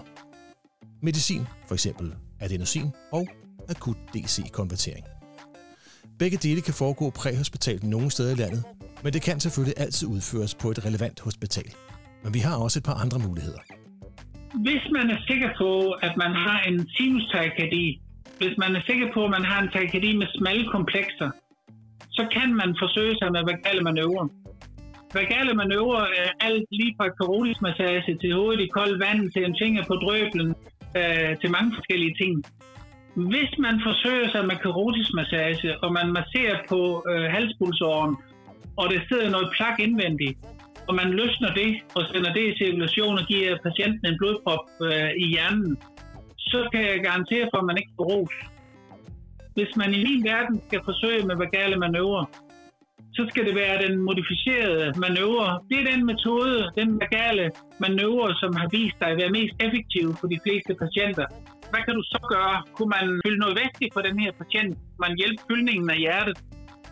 Medicin, 1.02 1.44
for 1.68 1.74
eksempel 1.74 2.14
adenosin 2.40 2.88
og 3.12 3.28
akut 3.70 3.98
DC-konvertering. 4.14 5.06
Begge 6.20 6.38
dele 6.38 6.62
kan 6.62 6.74
foregå 6.74 7.10
præhospitalt 7.10 7.84
nogle 7.84 8.12
steder 8.12 8.32
i 8.32 8.40
landet, 8.44 8.64
men 9.04 9.14
det 9.14 9.22
kan 9.22 9.40
selvfølgelig 9.40 9.80
altid 9.84 10.08
udføres 10.08 10.56
på 10.56 10.68
et 10.72 10.86
relevant 10.86 11.20
hospital. 11.20 11.70
Men 12.24 12.34
vi 12.34 12.40
har 12.40 12.56
også 12.58 12.80
et 12.80 12.84
par 12.84 12.98
andre 13.04 13.20
muligheder. 13.28 13.62
Hvis 14.66 14.84
man 14.98 15.10
er 15.16 15.20
sikker 15.30 15.50
på, 15.62 15.72
at 15.92 16.14
man 16.24 16.32
har 16.46 16.60
en 16.70 16.90
sinus 16.98 17.26
hvis 18.42 18.56
man 18.64 18.72
er 18.76 18.82
sikker 18.90 19.08
på, 19.14 19.20
at 19.26 19.32
man 19.38 19.46
har 19.52 19.60
en 19.62 19.70
takadi 19.78 20.12
med 20.22 20.28
smalle 20.38 20.66
komplekser, 20.76 21.30
så 22.18 22.24
kan 22.36 22.50
man 22.62 22.70
forsøge 22.84 23.16
sig 23.20 23.30
med 23.36 23.42
vagale 23.52 23.82
manøvrer. 23.88 24.28
Vagale 25.14 25.54
manøvrer 25.54 26.06
øh, 26.18 26.48
alt 26.48 26.66
lige 26.72 26.96
fra 26.98 27.08
karotismassage 27.20 28.18
til 28.22 28.34
hovedet 28.34 28.62
i 28.62 28.74
koldt 28.78 29.00
vand, 29.06 29.32
til 29.32 29.44
en 29.46 29.56
finger 29.62 29.84
på 29.90 29.96
drøblen, 30.04 30.50
øh, 31.00 31.32
til 31.42 31.50
mange 31.56 31.72
forskellige 31.78 32.16
ting. 32.22 32.34
Hvis 33.32 33.52
man 33.66 33.76
forsøger 33.88 34.30
sig 34.32 34.44
med 34.50 34.58
karotismassage, 34.66 35.70
og 35.84 35.90
man 36.00 36.08
masserer 36.20 36.58
på 36.72 36.82
øh, 37.12 37.26
halspulsåren, 37.36 38.16
og 38.80 38.86
der 38.92 39.00
sidder 39.10 39.30
noget 39.30 39.50
plak 39.58 39.80
indvendigt, 39.80 40.38
og 40.88 40.94
man 40.96 41.10
løsner 41.20 41.52
det 41.62 41.72
og 41.96 42.02
sender 42.12 42.32
det 42.34 42.46
i 42.48 42.58
cirkulation 42.58 43.18
og 43.22 43.26
giver 43.32 43.58
patienten 43.68 44.06
en 44.08 44.18
blodprop 44.20 44.66
øh, 44.88 45.12
i 45.24 45.26
hjernen, 45.34 45.78
så 46.38 46.60
kan 46.72 46.82
jeg 46.90 47.00
garantere 47.08 47.50
for, 47.52 47.58
at 47.62 47.66
man 47.70 47.78
ikke 47.78 47.94
får 47.98 48.06
ros. 48.12 48.36
Hvis 49.56 49.72
man 49.82 49.94
i 49.94 50.00
min 50.08 50.24
verden 50.32 50.62
skal 50.68 50.82
forsøge 50.90 51.26
med 51.30 51.36
vagale 51.36 51.76
manøvrer, 51.76 52.26
så 53.18 53.22
skal 53.30 53.44
det 53.48 53.56
være 53.64 53.78
den 53.86 53.94
modificerede 54.08 54.86
manøvre. 55.06 55.50
Det 55.70 55.78
er 55.82 55.86
den 55.94 56.02
metode, 56.12 56.56
den 56.80 56.90
legale 57.04 57.46
manøvre, 57.86 58.30
som 58.42 58.52
har 58.60 58.68
vist 58.78 58.98
sig 59.00 59.10
at 59.12 59.20
være 59.22 59.36
mest 59.40 59.56
effektiv 59.66 60.06
for 60.20 60.28
de 60.34 60.40
fleste 60.46 60.72
patienter. 60.84 61.26
Hvad 61.72 61.82
kan 61.86 61.96
du 62.00 62.04
så 62.14 62.20
gøre? 62.34 62.58
Kunne 62.76 62.92
man 62.98 63.06
fylde 63.26 63.42
noget 63.44 63.56
væske 63.62 63.86
på 63.96 64.02
den 64.08 64.16
her 64.24 64.32
patient? 64.42 64.74
Man 65.04 65.12
hjælpe 65.20 65.42
fyldningen 65.50 65.90
af 65.96 66.00
hjertet? 66.04 66.38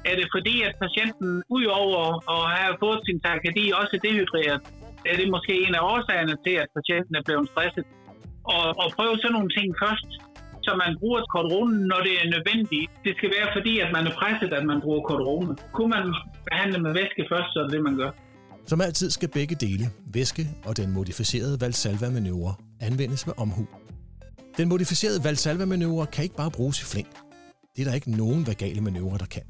Er 0.10 0.16
det 0.20 0.28
fordi, 0.36 0.56
at 0.68 0.74
patienten 0.86 1.32
udover 1.58 2.04
at 2.36 2.44
have 2.58 2.74
fået 2.84 3.02
sin 3.08 3.20
takadi 3.28 3.66
også 3.80 3.94
er 3.98 4.04
dehydreret? 4.08 4.62
Er 5.10 5.16
det 5.20 5.28
måske 5.36 5.54
en 5.68 5.76
af 5.80 5.84
årsagerne 5.94 6.36
til, 6.46 6.56
at 6.64 6.70
patienten 6.78 7.14
er 7.20 7.24
blevet 7.28 7.48
stresset? 7.52 7.86
Og, 8.54 8.66
og 8.82 8.88
prøve 8.98 9.16
sådan 9.20 9.36
nogle 9.38 9.52
ting 9.58 9.68
først, 9.84 10.10
så 10.68 10.72
man 10.84 10.92
bruger 11.00 11.22
kortoronen, 11.34 11.80
når 11.92 12.00
det 12.08 12.14
er 12.22 12.26
nødvendigt. 12.36 12.86
Det 13.06 13.14
skal 13.18 13.30
være 13.38 13.48
fordi, 13.58 13.74
at 13.86 13.90
man 13.96 14.04
er 14.10 14.14
presset, 14.20 14.52
at 14.60 14.66
man 14.72 14.80
bruger 14.86 15.02
kortoronen. 15.10 15.54
Kunne 15.76 15.92
man 15.96 16.06
behandle 16.50 16.78
med 16.86 16.92
væske 17.00 17.22
først, 17.32 17.50
så 17.54 17.58
er 17.60 17.64
det 17.68 17.74
det, 17.78 17.84
man 17.90 17.96
gør. 18.02 18.12
Som 18.72 18.82
altid 18.88 19.10
skal 19.18 19.30
begge 19.40 19.56
dele, 19.66 19.86
væske 20.18 20.44
og 20.68 20.78
den 20.78 20.90
modificerede 20.98 21.56
Valsalva-manøvre, 21.64 22.54
anvendes 22.88 23.22
med 23.28 23.36
omhu. 23.44 23.64
Den 24.58 24.68
modificerede 24.70 25.20
Valsalva-manøvre 25.28 26.06
kan 26.14 26.24
ikke 26.24 26.40
bare 26.44 26.52
bruges 26.58 26.78
i 26.84 26.86
flæng. 26.92 27.10
Det 27.74 27.80
er 27.84 27.88
der 27.90 27.96
ikke 28.00 28.12
nogen 28.24 28.42
vagale 28.52 28.82
manøvrer, 28.88 29.18
der 29.24 29.30
kan. 29.36 29.46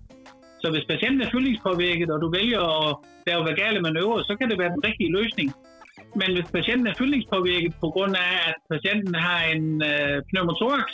Så 0.61 0.67
hvis 0.73 0.85
patienten 0.91 1.21
er 1.25 1.29
fyldningspåvirket, 1.33 2.09
og 2.13 2.19
du 2.23 2.27
vælger 2.39 2.61
at 2.77 2.89
lave 3.27 3.41
vagale 3.51 3.79
manøvrer, 3.87 4.21
så 4.29 4.33
kan 4.39 4.47
det 4.49 4.57
være 4.61 4.71
den 4.75 4.83
rigtige 4.87 5.11
løsning. 5.17 5.47
Men 6.19 6.29
hvis 6.35 6.47
patienten 6.57 6.87
er 6.91 6.95
fyldningspåvirket 6.99 7.73
på 7.83 7.87
grund 7.95 8.13
af, 8.25 8.33
at 8.49 8.57
patienten 8.73 9.15
har 9.27 9.39
en 9.53 9.65
øh, 9.91 10.15
pneumotorax, 10.29 10.89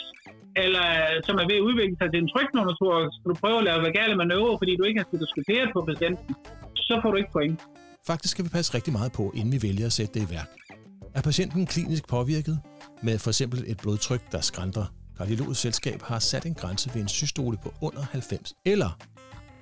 eller 0.64 0.86
som 1.26 1.34
er 1.42 1.46
ved 1.50 1.56
at 1.60 1.66
udvikle 1.68 1.96
sig 2.00 2.08
til 2.10 2.18
en 2.24 2.28
tryk 2.32 2.48
pneumotorax, 2.52 3.06
så 3.14 3.26
du 3.30 3.34
prøver 3.42 3.58
at 3.62 3.66
lave 3.68 3.80
vagale 3.88 4.14
manøvrer, 4.22 4.56
fordi 4.60 4.72
du 4.80 4.84
ikke 4.88 4.98
har 5.00 5.08
stetoskoperet 5.10 5.68
på 5.76 5.80
patienten, 5.90 6.30
så 6.88 6.94
får 7.02 7.10
du 7.12 7.16
ikke 7.22 7.32
point. 7.38 7.58
Faktisk 8.10 8.32
skal 8.32 8.44
vi 8.44 8.50
passe 8.56 8.74
rigtig 8.76 8.92
meget 8.98 9.12
på, 9.12 9.24
inden 9.38 9.52
vi 9.56 9.60
vælger 9.68 9.86
at 9.86 9.96
sætte 9.98 10.12
det 10.14 10.22
i 10.26 10.30
værk. 10.36 10.50
Er 11.14 11.22
patienten 11.22 11.66
klinisk 11.66 12.08
påvirket 12.08 12.56
med 13.02 13.18
for 13.18 13.30
eksempel 13.30 13.64
et 13.66 13.78
blodtryk, 13.82 14.22
der 14.32 14.40
skrænter? 14.40 14.86
Kardiologisk 15.18 15.60
Selskab 15.60 16.02
har 16.02 16.18
sat 16.18 16.46
en 16.46 16.54
grænse 16.54 16.90
ved 16.94 17.02
en 17.02 17.08
systole 17.08 17.56
på 17.62 17.74
under 17.82 18.02
90. 18.12 18.52
Eller 18.64 18.98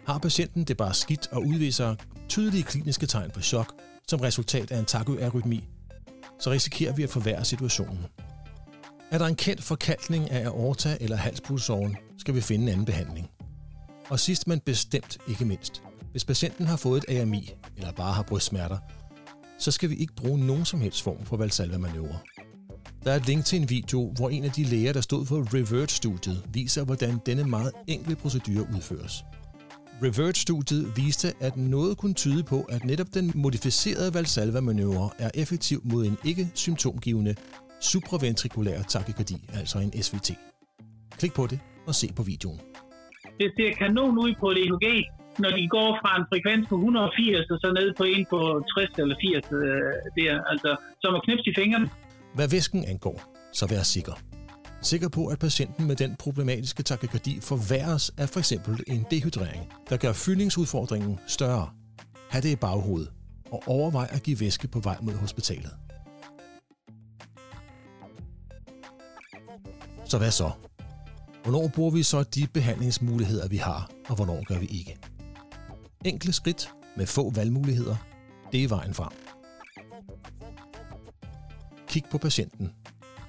har 0.06 0.18
patienten 0.18 0.64
det 0.64 0.76
bare 0.76 0.94
skidt 0.94 1.32
og 1.32 1.40
udviser 1.42 1.94
tydelige 2.28 2.62
kliniske 2.62 3.06
tegn 3.06 3.30
på 3.30 3.40
chok 3.40 3.72
som 4.09 4.21
resultat 4.21 4.71
af 4.71 4.78
en 4.78 4.85
takoarytmi, 4.85 5.64
så 6.40 6.50
risikerer 6.50 6.92
vi 6.92 7.02
at 7.02 7.11
forværre 7.11 7.44
situationen. 7.44 8.06
Er 9.11 9.18
der 9.18 9.26
en 9.26 9.37
kendt 9.37 9.62
forkalkning 9.62 10.30
af 10.30 10.47
aorta 10.47 10.97
eller 11.00 11.16
halspulsåren, 11.16 11.97
skal 12.18 12.35
vi 12.35 12.40
finde 12.40 12.62
en 12.62 12.68
anden 12.68 12.85
behandling. 12.85 13.30
Og 14.09 14.21
sidst 14.21 14.49
men 14.49 14.61
bestemt 14.61 15.18
ikke 15.28 15.44
mindst, 15.44 15.82
hvis 16.11 16.25
patienten 16.25 16.66
har 16.66 16.76
fået 16.76 17.04
et 17.09 17.21
AMI 17.21 17.50
eller 17.76 17.92
bare 17.92 18.12
har 18.12 18.23
brystsmerter, 18.23 18.78
så 19.59 19.71
skal 19.71 19.90
vi 19.90 19.97
ikke 19.97 20.14
bruge 20.14 20.47
nogen 20.47 20.64
som 20.64 20.80
helst 20.80 21.02
form 21.02 21.25
for 21.25 21.37
Valsalva-manøvre. 21.37 22.18
Der 23.04 23.12
er 23.12 23.16
et 23.16 23.26
link 23.26 23.44
til 23.44 23.61
en 23.61 23.71
video, 23.71 24.12
hvor 24.16 24.30
en 24.30 24.44
af 24.44 24.50
de 24.50 24.64
læger, 24.64 24.92
der 24.92 25.00
stod 25.00 25.26
for 25.26 25.54
Revert-studiet, 25.54 26.42
viser, 26.52 26.85
hvordan 26.85 27.18
denne 27.26 27.44
meget 27.44 27.73
enkle 27.87 28.16
procedure 28.16 28.66
udføres. 28.76 29.25
Revert-studiet 30.04 30.97
viste, 30.97 31.28
at 31.40 31.56
noget 31.56 31.99
kunne 31.99 32.14
tyde 32.14 32.42
på, 32.44 32.59
at 32.75 32.85
netop 32.85 33.06
den 33.14 33.32
modificerede 33.35 34.14
Valsalva-manøvre 34.14 35.11
er 35.18 35.30
effektiv 35.35 35.80
mod 35.85 36.06
en 36.06 36.16
ikke-symptomgivende 36.25 37.35
supraventrikulær 37.80 38.82
takykardi, 38.82 39.37
altså 39.59 39.78
en 39.78 40.02
SVT. 40.02 40.30
Klik 41.18 41.35
på 41.35 41.47
det 41.47 41.61
og 41.87 41.94
se 41.94 42.06
på 42.16 42.23
videoen. 42.23 42.61
Det 43.40 43.49
ser 43.56 43.71
kanon 43.78 44.18
ud 44.18 44.35
på 44.40 44.50
et 44.50 44.59
EKG, 44.64 44.87
når 45.38 45.50
de 45.59 45.68
går 45.68 45.99
fra 46.02 46.11
en 46.21 46.25
frekvens 46.30 46.68
på 46.68 46.75
180 46.75 47.50
og 47.50 47.59
så 47.62 47.68
ned 47.78 47.94
på 47.99 48.04
en 48.04 48.26
på 48.30 48.40
60 48.75 48.99
eller 48.99 49.16
80 49.21 49.53
øh, 49.53 49.62
der, 50.16 50.33
altså 50.53 50.70
som 51.00 51.14
at 51.14 51.22
knipse 51.24 51.50
i 51.50 51.55
fingrene. 51.61 51.90
Hvad 52.35 52.48
væsken 52.48 52.85
angår, 52.92 53.16
så 53.53 53.64
vær 53.72 53.83
sikker 53.83 54.14
sikker 54.83 55.09
på, 55.09 55.27
at 55.27 55.38
patienten 55.38 55.87
med 55.87 55.97
den 55.97 56.16
problematiske 56.16 56.83
takykardi 56.83 57.40
forværres 57.40 58.12
af 58.16 58.29
for 58.29 58.38
eksempel 58.38 58.85
en 58.87 59.07
dehydrering, 59.11 59.73
der 59.90 59.97
gør 59.97 60.12
fyldningsudfordringen 60.12 61.18
større. 61.27 61.71
Ha' 62.31 62.40
det 62.40 62.49
i 62.49 62.57
baghovedet, 62.57 63.12
og 63.51 63.62
overvej 63.66 64.09
at 64.11 64.23
give 64.23 64.40
væske 64.40 64.68
på 64.68 64.81
vej 64.81 64.97
mod 65.03 65.14
hospitalet. 65.14 65.71
Så 70.05 70.18
hvad 70.18 70.31
så? 70.31 70.51
Hvornår 71.42 71.68
bruger 71.68 71.90
vi 71.90 72.03
så 72.03 72.23
de 72.23 72.47
behandlingsmuligheder, 72.47 73.49
vi 73.49 73.57
har, 73.57 73.90
og 74.09 74.16
hvornår 74.16 74.45
gør 74.45 74.59
vi 74.59 74.66
ikke? 74.66 74.99
Enkle 76.05 76.33
skridt 76.33 76.71
med 76.97 77.07
få 77.07 77.31
valgmuligheder, 77.31 77.97
det 78.53 78.64
er 78.64 78.68
vejen 78.68 78.95
frem. 78.95 79.12
Kig 81.88 82.05
på 82.11 82.18
patienten 82.18 82.73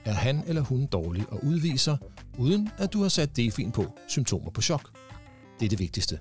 er 0.06 0.14
han 0.14 0.44
eller 0.48 0.62
hun 0.62 0.86
dårlig 0.86 1.26
og 1.30 1.46
udviser, 1.46 1.98
uden 2.38 2.70
at 2.78 2.94
du 2.94 3.02
har 3.02 3.10
sat 3.10 3.36
defin 3.36 3.72
på, 3.72 3.86
symptomer 4.08 4.52
på 4.52 4.62
chok. 4.62 4.90
Det 5.60 5.66
er 5.66 5.70
det 5.70 5.80
vigtigste. 5.80 6.20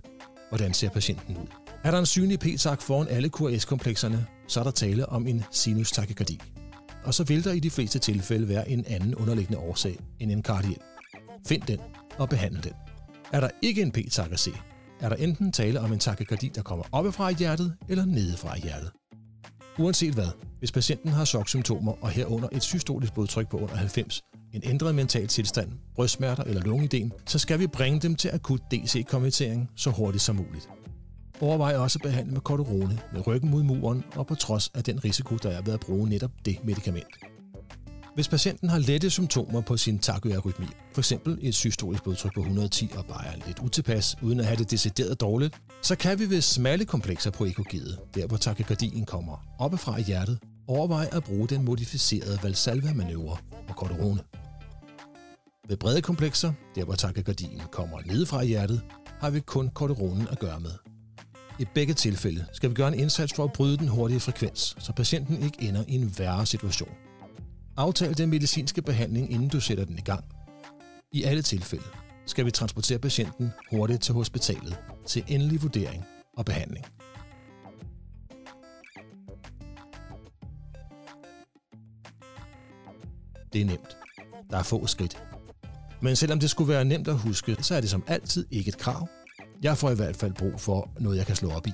Hvordan 0.49 0.75
ser 0.75 0.90
patienten 0.90 1.37
ud? 1.37 1.47
Er 1.85 1.90
der 1.90 1.99
en 1.99 2.07
synlig 2.07 2.38
p-tak 2.40 2.83
foran 2.83 3.09
alle 3.09 3.31
QRS-komplekserne, 3.38 4.27
så 4.49 4.61
er 4.61 4.64
der 4.64 4.71
tale 4.71 5.09
om 5.09 5.27
en 5.27 5.45
sinus 5.51 5.92
takykardi. 5.92 6.40
Og 7.05 7.14
så 7.14 7.25
vil 7.25 7.45
der 7.45 7.53
i 7.53 7.61
de 7.61 7.71
fleste 7.71 7.99
tilfælde 7.99 8.49
være 8.49 8.68
en 8.68 8.85
anden 8.87 9.14
underliggende 9.14 9.59
årsag 9.59 9.99
end 10.21 10.31
en 10.31 10.42
kardiel. 10.42 10.79
Find 11.47 11.62
den 11.62 11.79
og 12.18 12.29
behandle 12.29 12.61
den. 12.61 12.73
Er 13.33 13.40
der 13.40 13.51
ikke 13.62 13.83
en 13.83 13.92
p-tak 13.92 14.33
at 14.33 14.40
se, 14.40 14.53
er 15.01 15.09
der 15.09 15.16
enten 15.16 15.53
tale 15.53 15.81
om 15.81 15.92
en 15.92 15.99
takykardi, 15.99 16.49
der 16.55 16.62
kommer 16.62 16.85
oppefra 16.92 17.29
i 17.29 17.35
hjertet 17.35 17.77
eller 17.88 18.05
nedefra 18.05 18.57
i 18.57 18.61
hjertet. 18.61 18.90
Uanset 19.79 20.14
hvad, 20.14 20.29
hvis 20.62 20.72
patienten 20.72 21.12
har 21.12 21.25
choksymptomer 21.25 21.92
og 22.01 22.11
herunder 22.11 22.48
et 22.53 22.62
systolisk 22.62 23.14
blodtryk 23.14 23.48
på 23.48 23.57
under 23.57 23.77
90, 23.77 24.22
en 24.53 24.62
ændret 24.64 24.94
mental 24.94 25.27
tilstand, 25.27 25.72
brystsmerter 25.94 26.42
eller 26.42 26.62
lungedem, 26.62 27.11
så 27.27 27.38
skal 27.38 27.59
vi 27.59 27.66
bringe 27.66 28.01
dem 28.01 28.14
til 28.14 28.31
akut 28.33 28.61
DC-konvertering 28.70 29.70
så 29.77 29.90
hurtigt 29.90 30.22
som 30.22 30.37
muligt. 30.37 30.68
Overvej 31.40 31.77
også 31.77 31.98
at 31.98 32.03
behandle 32.03 32.33
med 32.33 32.40
kortorone 32.40 33.01
med 33.12 33.27
ryggen 33.27 33.51
mod 33.51 33.62
muren 33.62 34.05
og 34.14 34.27
på 34.27 34.35
trods 34.35 34.70
af 34.75 34.85
den 34.85 35.05
risiko, 35.05 35.37
der 35.37 35.51
er 35.51 35.62
ved 35.62 35.72
at 35.72 35.81
bruge 35.81 36.09
netop 36.09 36.31
det 36.44 36.64
medicament. 36.64 37.16
Hvis 38.14 38.29
patienten 38.29 38.68
har 38.68 38.79
lette 38.79 39.11
symptomer 39.11 39.61
på 39.61 39.77
sin 39.77 39.98
takyarytmi, 39.98 40.66
f.eks. 40.94 41.12
et 41.40 41.55
systolisk 41.55 42.03
blodtryk 42.03 42.35
på 42.35 42.40
110 42.40 42.90
og 42.96 43.07
bare 43.07 43.27
er 43.27 43.46
lidt 43.46 43.59
utilpas, 43.59 44.16
uden 44.22 44.40
at 44.40 44.46
have 44.46 44.57
det 44.57 44.70
decideret 44.70 45.20
dårligt, 45.20 45.55
så 45.83 45.96
kan 45.96 46.18
vi 46.18 46.31
ved 46.31 46.40
smalle 46.40 46.85
komplekser 46.85 47.31
på 47.31 47.44
EKG'et, 47.44 48.11
der 48.14 48.27
hvor 48.27 48.37
takykardien 48.37 49.05
kommer 49.05 49.46
oppefra 49.59 49.98
i 49.98 50.03
hjertet, 50.03 50.38
overvej 50.76 51.08
at 51.12 51.24
bruge 51.24 51.48
den 51.48 51.64
modificerede 51.64 52.38
Valsalva-manøvre 52.42 53.37
på 53.68 53.74
Corderone. 53.74 54.20
Ved 55.68 55.76
brede 55.76 56.02
komplekser, 56.02 56.52
der 56.74 56.85
hvor 56.85 56.94
takykardien 56.94 57.61
kommer 57.70 57.98
ned 58.06 58.26
fra 58.26 58.44
hjertet, 58.44 58.80
har 59.20 59.30
vi 59.30 59.40
kun 59.40 59.68
korteronen 59.68 60.28
at 60.30 60.38
gøre 60.38 60.61
med. 60.61 60.70
I 61.58 61.64
begge 61.74 61.94
tilfælde 61.94 62.46
skal 62.52 62.70
vi 62.70 62.74
gøre 62.74 62.88
en 62.88 63.00
indsats 63.00 63.35
for 63.35 63.44
at 63.44 63.52
bryde 63.52 63.76
den 63.76 63.88
hurtige 63.88 64.20
frekvens, 64.20 64.76
så 64.78 64.92
patienten 64.92 65.42
ikke 65.42 65.62
ender 65.62 65.85
i 65.88 65.94
en 65.94 66.14
værre 66.18 66.46
situation. 66.46 66.94
Aftal 67.76 68.18
den 68.18 68.30
medicinske 68.30 68.82
behandling, 68.82 69.32
inden 69.32 69.48
du 69.48 69.61
sætter 69.61 69.85
den 69.85 69.98
i 69.98 70.00
gang. 70.00 70.24
I 71.12 71.22
alle 71.22 71.42
tilfælde 71.42 71.85
skal 72.26 72.46
vi 72.46 72.50
transportere 72.50 72.98
patienten 72.98 73.52
hurtigt 73.70 74.02
til 74.02 74.14
hospitalet 74.14 74.78
til 75.06 75.24
endelig 75.28 75.62
vurdering 75.62 76.04
og 76.37 76.44
behandling. 76.44 76.87
Det 83.52 83.60
er 83.60 83.64
nemt. 83.64 83.96
Der 84.50 84.58
er 84.58 84.62
få 84.62 84.86
skridt. 84.86 85.22
Men 86.00 86.16
selvom 86.16 86.40
det 86.40 86.50
skulle 86.50 86.72
være 86.72 86.84
nemt 86.84 87.08
at 87.08 87.18
huske, 87.18 87.56
så 87.60 87.74
er 87.74 87.80
det 87.80 87.90
som 87.90 88.04
altid 88.06 88.46
ikke 88.50 88.68
et 88.68 88.78
krav. 88.78 89.08
Jeg 89.62 89.78
får 89.78 89.90
i 89.90 89.94
hvert 89.94 90.16
fald 90.16 90.32
brug 90.32 90.60
for 90.60 90.90
noget, 91.00 91.16
jeg 91.16 91.26
kan 91.26 91.36
slå 91.36 91.50
op 91.50 91.66
i. 91.66 91.72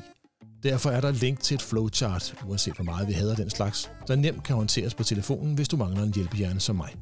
Derfor 0.63 0.91
er 0.91 1.01
der 1.01 1.11
link 1.11 1.41
til 1.41 1.55
et 1.55 1.63
flowchart, 1.63 2.45
uanset 2.47 2.75
hvor 2.75 2.85
meget 2.85 3.09
vi 3.09 3.13
hader 3.13 3.35
den 3.35 3.51
slags, 3.51 3.93
der 4.09 4.17
nemt 4.17 4.45
kan 4.45 4.57
håndteres 4.57 4.95
på 4.95 5.03
telefonen, 5.03 5.55
hvis 5.55 5.69
du 5.69 5.77
mangler 5.77 6.03
en 6.03 6.15
hjælpehjerne 6.15 6.61
som 6.61 6.77
mig. 6.77 6.95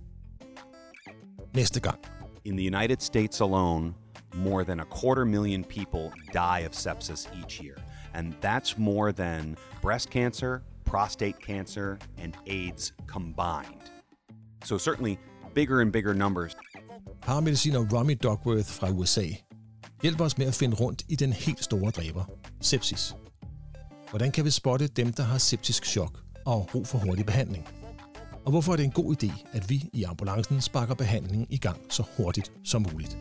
Næste 1.54 1.80
gang. 1.80 1.98
In 2.44 2.56
the 2.56 2.76
United 2.76 2.96
States 3.00 3.40
alone, 3.40 3.94
more 4.34 4.64
than 4.64 4.80
a 4.80 4.84
quarter 5.00 5.24
million 5.24 5.64
people 5.64 6.12
die 6.32 6.66
of 6.66 6.72
sepsis 6.72 7.28
each 7.42 7.62
year. 7.62 7.76
And 8.14 8.34
that's 8.44 8.78
more 8.78 9.12
than 9.12 9.56
breast 9.82 10.10
cancer, 10.10 10.58
prostate 10.84 11.38
cancer, 11.46 11.96
and 12.18 12.32
AIDS 12.46 12.94
combined. 13.06 13.95
So 14.64 14.78
certainly 14.78 15.16
bigger 15.54 15.80
and 15.80 15.92
bigger 15.92 16.14
numbers. 16.14 16.56
Paramediciner 17.22 17.92
Romy 17.92 18.14
Duckworth 18.22 18.68
fra 18.68 18.90
USA 18.90 19.26
hjælper 20.02 20.24
os 20.24 20.38
med 20.38 20.46
at 20.46 20.54
finde 20.54 20.76
rundt 20.76 21.02
i 21.08 21.16
den 21.16 21.32
helt 21.32 21.64
store 21.64 21.90
dræber, 21.90 22.24
sepsis. 22.60 23.14
Hvordan 24.10 24.32
kan 24.32 24.44
vi 24.44 24.50
spotte 24.50 24.86
dem, 24.86 25.12
der 25.12 25.22
har 25.22 25.38
septisk 25.38 25.84
chok 25.84 26.18
og 26.46 26.68
brug 26.72 26.86
for 26.86 26.98
hurtig 26.98 27.26
behandling? 27.26 27.68
Og 28.44 28.50
hvorfor 28.50 28.72
er 28.72 28.76
det 28.76 28.84
en 28.84 28.90
god 28.90 29.22
idé, 29.22 29.46
at 29.52 29.70
vi 29.70 29.90
i 29.92 30.02
ambulancen 30.02 30.60
sparker 30.60 30.94
behandlingen 30.94 31.46
i 31.50 31.58
gang 31.58 31.80
så 31.90 32.02
hurtigt 32.16 32.52
som 32.64 32.86
muligt? 32.92 33.18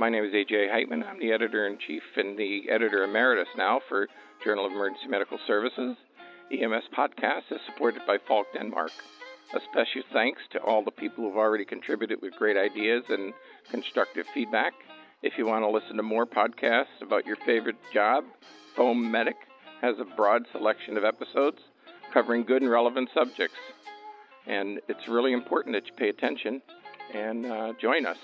My 0.00 0.08
name 0.08 0.24
is 0.24 0.32
AJ 0.32 0.70
Heitman. 0.70 1.06
I'm 1.06 1.18
the 1.18 1.30
editor 1.30 1.66
in 1.66 1.76
chief 1.76 2.02
and 2.16 2.34
the 2.34 2.70
editor 2.70 3.04
emeritus 3.04 3.48
now 3.54 3.82
for 3.86 4.08
Journal 4.42 4.64
of 4.64 4.72
Emergency 4.72 5.08
Medical 5.08 5.38
Services. 5.46 5.94
EMS 6.50 6.84
podcast 6.96 7.42
is 7.50 7.60
supported 7.66 8.00
by 8.06 8.16
Falk 8.26 8.46
Denmark. 8.54 8.92
A 9.54 9.60
special 9.70 10.00
thanks 10.10 10.40
to 10.52 10.58
all 10.60 10.82
the 10.82 10.90
people 10.90 11.24
who've 11.24 11.36
already 11.36 11.66
contributed 11.66 12.22
with 12.22 12.32
great 12.36 12.56
ideas 12.56 13.04
and 13.10 13.34
constructive 13.70 14.24
feedback. 14.32 14.72
If 15.22 15.34
you 15.36 15.44
want 15.44 15.64
to 15.64 15.70
listen 15.70 15.98
to 15.98 16.02
more 16.02 16.24
podcasts 16.24 17.02
about 17.02 17.26
your 17.26 17.36
favorite 17.44 17.76
job, 17.92 18.24
Foam 18.76 19.10
Medic 19.10 19.36
has 19.82 19.96
a 20.00 20.16
broad 20.16 20.46
selection 20.50 20.96
of 20.96 21.04
episodes 21.04 21.58
covering 22.10 22.44
good 22.44 22.62
and 22.62 22.70
relevant 22.70 23.10
subjects. 23.12 23.58
And 24.46 24.80
it's 24.88 25.08
really 25.08 25.34
important 25.34 25.74
that 25.74 25.84
you 25.84 25.92
pay 25.92 26.08
attention 26.08 26.62
and 27.12 27.44
uh, 27.44 27.72
join 27.78 28.06
us. 28.06 28.16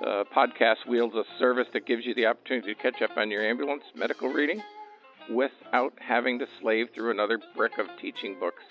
The 0.00 0.24
podcast 0.34 0.86
wields 0.88 1.14
a 1.14 1.24
service 1.38 1.66
that 1.74 1.84
gives 1.84 2.06
you 2.06 2.14
the 2.14 2.24
opportunity 2.24 2.74
to 2.74 2.80
catch 2.80 3.02
up 3.02 3.18
on 3.18 3.30
your 3.30 3.44
ambulance 3.46 3.82
medical 3.94 4.30
reading 4.30 4.62
without 5.28 5.92
having 6.00 6.38
to 6.38 6.46
slave 6.58 6.88
through 6.94 7.10
another 7.10 7.38
brick 7.54 7.76
of 7.76 7.86
teaching 8.00 8.38
books. 8.40 8.62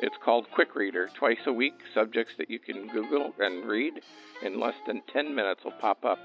It's 0.00 0.16
called 0.24 0.50
Quick 0.50 0.74
Reader. 0.74 1.10
Twice 1.14 1.38
a 1.46 1.52
week, 1.52 1.74
subjects 1.94 2.32
that 2.38 2.50
you 2.50 2.58
can 2.58 2.88
Google 2.88 3.32
and 3.38 3.68
read 3.68 4.00
in 4.42 4.58
less 4.58 4.74
than 4.84 5.00
10 5.12 5.32
minutes 5.32 5.62
will 5.62 5.78
pop 5.80 6.04
up. 6.04 6.18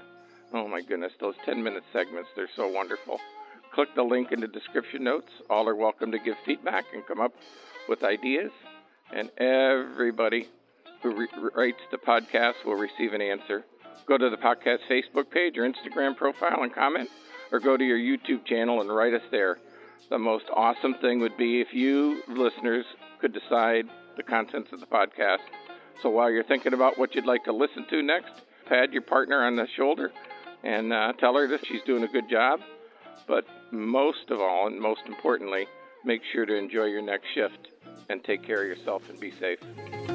Oh 0.52 0.66
my 0.66 0.80
goodness, 0.80 1.12
those 1.20 1.36
10 1.44 1.62
minute 1.62 1.84
segments, 1.92 2.30
they're 2.34 2.48
so 2.56 2.66
wonderful. 2.66 3.20
Click 3.72 3.94
the 3.94 4.02
link 4.02 4.32
in 4.32 4.40
the 4.40 4.48
description 4.48 5.04
notes. 5.04 5.30
All 5.48 5.68
are 5.68 5.76
welcome 5.76 6.10
to 6.10 6.18
give 6.18 6.34
feedback 6.44 6.86
and 6.92 7.06
come 7.06 7.20
up 7.20 7.34
with 7.88 8.02
ideas. 8.02 8.50
And 9.12 9.30
everybody 9.38 10.48
who 11.04 11.14
re- 11.14 11.50
writes 11.54 11.82
the 11.92 11.98
podcast 11.98 12.64
will 12.64 12.74
receive 12.74 13.12
an 13.12 13.22
answer. 13.22 13.64
Go 14.06 14.18
to 14.18 14.30
the 14.30 14.36
podcast 14.36 14.78
Facebook 14.90 15.30
page 15.30 15.56
or 15.56 15.62
Instagram 15.62 16.16
profile 16.16 16.62
and 16.62 16.74
comment, 16.74 17.08
or 17.52 17.60
go 17.60 17.76
to 17.76 17.84
your 17.84 17.98
YouTube 17.98 18.44
channel 18.46 18.80
and 18.80 18.94
write 18.94 19.14
us 19.14 19.22
there. 19.30 19.58
The 20.10 20.18
most 20.18 20.44
awesome 20.54 20.94
thing 21.00 21.20
would 21.20 21.36
be 21.36 21.60
if 21.60 21.72
you 21.72 22.22
listeners 22.28 22.84
could 23.20 23.32
decide 23.32 23.86
the 24.16 24.22
contents 24.22 24.70
of 24.72 24.80
the 24.80 24.86
podcast. 24.86 25.38
So 26.02 26.10
while 26.10 26.30
you're 26.30 26.44
thinking 26.44 26.74
about 26.74 26.98
what 26.98 27.14
you'd 27.14 27.26
like 27.26 27.44
to 27.44 27.52
listen 27.52 27.86
to 27.90 28.02
next, 28.02 28.32
pat 28.68 28.92
your 28.92 29.02
partner 29.02 29.44
on 29.44 29.56
the 29.56 29.66
shoulder 29.76 30.12
and 30.62 30.92
uh, 30.92 31.12
tell 31.14 31.34
her 31.34 31.48
that 31.48 31.66
she's 31.66 31.82
doing 31.86 32.04
a 32.04 32.08
good 32.08 32.28
job. 32.28 32.60
But 33.26 33.44
most 33.70 34.30
of 34.30 34.40
all, 34.40 34.66
and 34.66 34.80
most 34.80 35.02
importantly, 35.06 35.66
make 36.04 36.22
sure 36.32 36.44
to 36.44 36.54
enjoy 36.54 36.84
your 36.84 37.02
next 37.02 37.26
shift 37.34 37.68
and 38.10 38.22
take 38.22 38.42
care 38.42 38.62
of 38.62 38.68
yourself 38.68 39.08
and 39.08 39.18
be 39.18 39.32
safe. 39.32 40.13